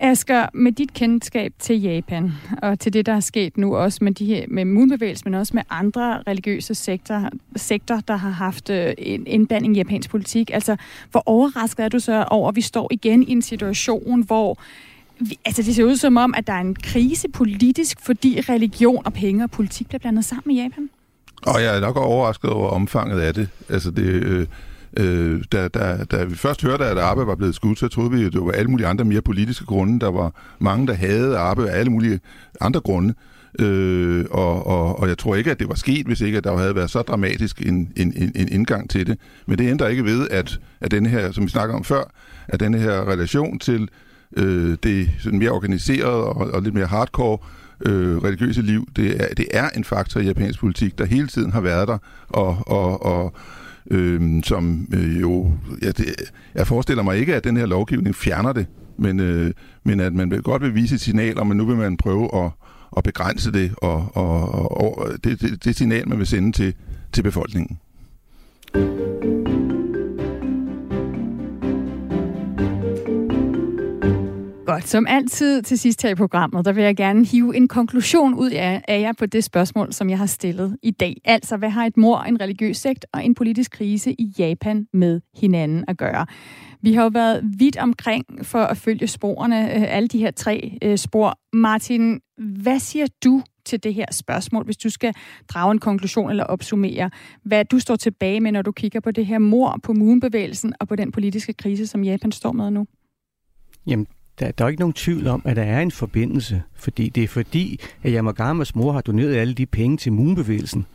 [0.00, 2.32] Asger, med dit kendskab til Japan,
[2.62, 5.52] og til det, der er sket nu også med, de her, med Moonbevægelsen, men også
[5.54, 10.76] med andre religiøse sektor, sektor der har haft øh, en indblanding i japansk politik, altså
[11.10, 14.58] hvor overrasket er du så over, at vi står igen i en situation, hvor
[15.20, 19.02] vi, altså det ser ud som om, at der er en krise politisk, fordi religion
[19.04, 20.90] og penge og politik bliver blandet sammen i Japan?
[21.46, 23.48] Og jeg er nok overrasket over omfanget af det.
[23.68, 24.04] Altså det...
[24.04, 24.46] Øh
[24.96, 28.24] Øh, da, da, da vi først hørte, at Arbe var blevet skudt, så troede vi,
[28.24, 30.00] at det var alle mulige andre mere politiske grunde.
[30.00, 32.20] Der var mange, der havde Arbe af alle mulige
[32.60, 33.14] andre grunde.
[33.60, 36.56] Øh, og, og, og jeg tror ikke, at det var sket, hvis ikke at der
[36.56, 39.18] havde været så dramatisk en, en, en, en indgang til det.
[39.46, 42.12] Men det ændrer ikke ved, at, at denne her, som vi snakker om før,
[42.48, 43.88] at denne her relation til
[44.36, 47.38] øh, det sådan mere organiseret og, og lidt mere hardcore
[47.86, 51.52] øh, religiøse liv, det er, det er en faktor i japansk politik, der hele tiden
[51.52, 53.34] har været der, og, og, og
[53.90, 55.52] øh, som øh, jo...
[55.82, 56.06] Ja, det,
[56.54, 58.66] jeg forestiller mig ikke, at den her lovgivning fjerner det,
[58.96, 59.52] men, øh,
[59.84, 62.44] men at man vil godt vil vise et signal om, at nu vil man prøve
[62.44, 62.50] at,
[62.96, 66.74] at begrænse det, og, og, og det, det, det signal, man vil sende til,
[67.12, 67.78] til befolkningen.
[74.78, 74.88] Godt.
[74.88, 78.50] Som altid til sidst her i programmet, der vil jeg gerne hive en konklusion ud
[78.50, 81.16] af, jer på det spørgsmål, som jeg har stillet i dag.
[81.24, 85.20] Altså, hvad har et mor, en religiøs sekt og en politisk krise i Japan med
[85.36, 86.26] hinanden at gøre?
[86.82, 90.78] Vi har jo været vidt omkring for at følge sporene, øh, alle de her tre
[90.82, 91.38] øh, spor.
[91.52, 92.20] Martin,
[92.62, 95.14] hvad siger du til det her spørgsmål, hvis du skal
[95.48, 97.10] drage en konklusion eller opsummere,
[97.44, 100.88] hvad du står tilbage med, når du kigger på det her mor på moonbevægelsen og
[100.88, 102.86] på den politiske krise, som Japan står med nu?
[103.86, 104.06] Jamen,
[104.38, 107.28] der, der er ikke nogen tvivl om, at der er en forbindelse, fordi det er
[107.28, 110.86] fordi, at Yamagamas mor har doneret alle de penge til Moonbevægelsen,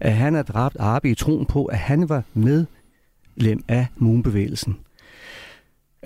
[0.00, 4.76] at han har dræbt Abe i troen på, at han var medlem af Moonbevægelsen.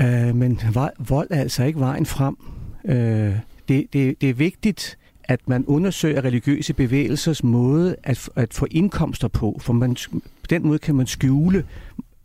[0.01, 0.61] Øh, men
[0.99, 2.37] vold er altså ikke vejen frem.
[2.85, 3.35] Øh,
[3.69, 9.29] det, det, det er vigtigt, at man undersøger religiøse bevægelsers måde at, at få indkomster
[9.29, 11.65] på, for man, på den måde kan man skjule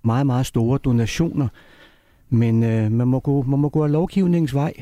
[0.03, 1.47] meget, meget store donationer,
[2.31, 4.73] men øh, man, må gå, man må gå af lovgivningens vej,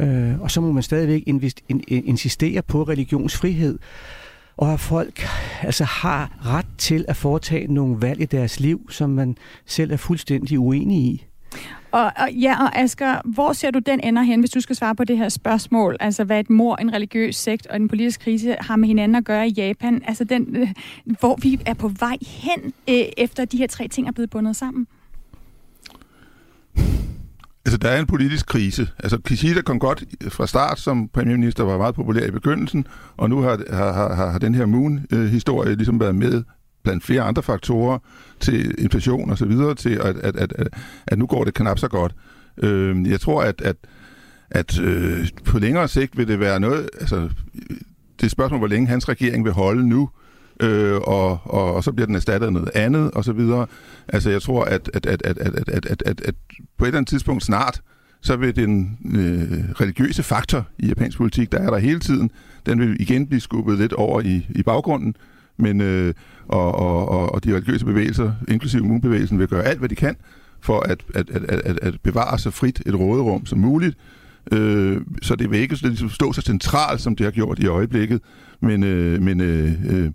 [0.00, 3.78] øh, og så må man stadigvæk invest, in, insistere på religionsfrihed,
[4.56, 5.22] og at folk
[5.62, 9.36] altså har ret til at foretage nogle valg i deres liv, som man
[9.66, 11.26] selv er fuldstændig uenig i.
[11.90, 14.94] Og, og, ja, og Asger, hvor ser du den ender hen, hvis du skal svare
[14.94, 15.96] på det her spørgsmål?
[16.00, 19.24] Altså, hvad et mor, en religiøs sekt og en politisk krise har med hinanden at
[19.24, 20.02] gøre i Japan?
[20.06, 20.68] Altså, den, øh,
[21.04, 24.56] hvor vi er på vej hen, øh, efter de her tre ting er blevet bundet
[24.56, 24.86] sammen?
[27.66, 28.88] Altså, der er en politisk krise.
[28.98, 32.86] Altså, Kishida kom godt fra start som premierminister, var meget populær i begyndelsen,
[33.16, 36.42] og nu har, har, har, har den her Moon-historie ligesom været med
[36.82, 37.98] blandt flere andre faktorer
[38.40, 40.68] til inflation og så videre, til at, at, at, at,
[41.06, 42.14] at nu går det knap så godt.
[42.62, 43.76] Øh, jeg tror, at, at,
[44.50, 47.28] at øh, på længere sigt vil det være noget, altså
[48.20, 50.23] det er spørgsmål, hvor længe hans regering vil holde nu, øh,
[51.04, 53.66] og, og, og så bliver den erstattet af noget andet, og så videre.
[54.08, 56.34] Altså, jeg tror, at, at, at, at, at, at, at, at, at
[56.78, 57.80] på et eller andet tidspunkt snart,
[58.20, 62.30] så vil den øh, religiøse faktor i japansk politik, der er der hele tiden,
[62.66, 65.16] den vil igen blive skubbet lidt over i, i baggrunden,
[65.56, 66.14] men øh,
[66.48, 70.16] og, og, og de religiøse bevægelser, inklusive immunbevægelsen, vil gøre alt, hvad de kan
[70.60, 73.96] for at, at, at, at, at bevare så frit et råderum som muligt.
[74.52, 75.76] Øh, så det vil ikke
[76.10, 78.20] stå så centralt, som det har gjort i øjeblikket,
[78.60, 80.10] men, øh, men øh, øh,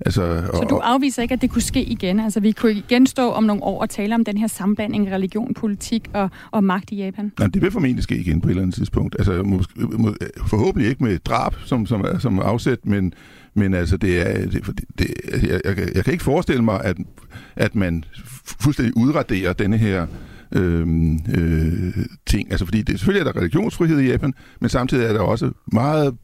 [0.00, 2.20] Altså, så du afviser ikke, at det kunne ske igen?
[2.20, 5.54] Altså, vi kunne igen stå om nogle år og tale om den her sammenblanding religion,
[5.54, 7.32] politik og, og magt i Japan?
[7.38, 9.16] Nej, det vil formentlig ske igen på et eller andet tidspunkt.
[9.18, 10.14] Altså, måske, må,
[10.46, 13.12] forhåbentlig ikke med drab som, som, som afsæt, men,
[13.54, 16.96] men altså, det er, det, det, jeg, jeg, jeg kan ikke forestille mig, at,
[17.56, 18.04] at man
[18.60, 20.06] fuldstændig udraderer denne her
[20.52, 20.86] øh,
[21.34, 21.92] øh,
[22.26, 22.50] ting.
[22.50, 26.16] Altså, fordi det, selvfølgelig er der religionsfrihed i Japan, men samtidig er der også meget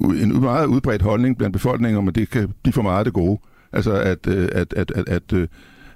[0.00, 3.40] en meget udbredt holdning blandt befolkningen om, at det kan blive for meget det gode.
[3.72, 5.48] Altså at, øh, at, at, at, at, øh,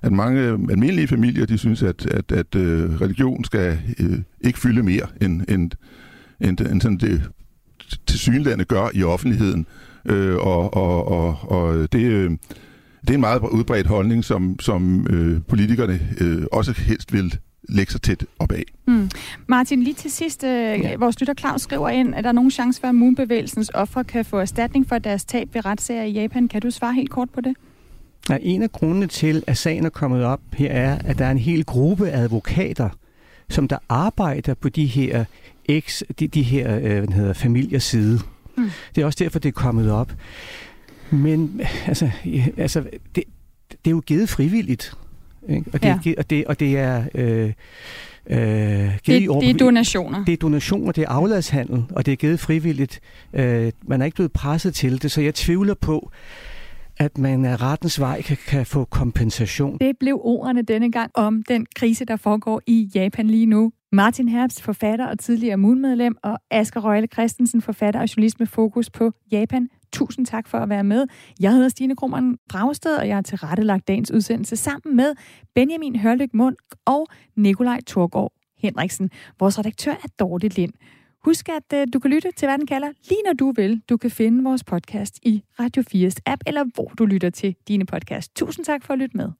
[0.02, 4.82] at mange almindelige familier, de synes, at, at, at øh, religion skal øh, ikke fylde
[4.82, 5.70] mere, end, end,
[6.40, 7.22] end, end sådan det
[8.06, 9.66] til gør i offentligheden.
[10.04, 12.30] Øh, og, og, og, og det, øh,
[13.00, 17.38] det er en meget udbredt holdning, som, som øh, politikerne øh, også helst vil
[17.68, 18.64] lægge sig tæt op af.
[18.86, 19.10] Mm.
[19.46, 20.96] Martin, lige til sidst, øh, ja.
[20.96, 24.24] vores lytter Claus skriver ind, at der er nogen chance for, at Moonbevægelsens ofre kan
[24.24, 26.48] få erstatning for deres tab ved retssager i Japan.
[26.48, 27.56] Kan du svare helt kort på det?
[28.30, 31.30] Ja, en af grundene til, at sagen er kommet op her, er, at der er
[31.30, 32.88] en hel gruppe advokater,
[33.48, 35.24] som der arbejder på de her
[35.64, 38.20] ex, de, de her øh, hvad hedder, familiers side.
[38.56, 38.70] Mm.
[38.94, 40.12] Det er også derfor, det er kommet op.
[41.10, 42.10] Men altså,
[42.56, 42.80] altså
[43.14, 43.24] det,
[43.70, 44.94] det er jo givet frivilligt.
[45.48, 45.70] Ikke?
[45.72, 46.12] Og, det, ja.
[46.18, 47.04] og, det, og det er...
[47.14, 47.52] Øh,
[48.30, 50.24] Øh, det, det er donationer.
[50.24, 53.00] Det er donationer, det er afladshandel, og det er givet frivilligt.
[53.32, 56.10] Øh, man er ikke blevet presset til det, så jeg tvivler på,
[56.96, 59.78] at man af rettens vej kan, kan få kompensation.
[59.78, 63.72] Det blev ordene denne gang om den krise, der foregår i Japan lige nu.
[63.92, 68.90] Martin Herbst, forfatter og tidligere Moon-medlem, og Asger Røgle Christensen, forfatter og journalist med fokus
[68.90, 69.68] på Japan.
[69.92, 71.06] Tusind tak for at være med.
[71.40, 75.14] Jeg hedder Stine Krummernd Dragsted, og jeg har tilrettelagt dagens udsendelse sammen med
[75.54, 79.10] Benjamin Hørlyk Mund og Nikolaj Torgård Henriksen.
[79.38, 80.72] Vores redaktør er Dorte Lind.
[81.24, 83.82] Husk, at øh, du kan lytte til, hvad den kalder, lige når du vil.
[83.88, 87.86] Du kan finde vores podcast i Radio 4's app, eller hvor du lytter til dine
[87.86, 88.36] podcast.
[88.36, 89.30] Tusind tak for at lytte med.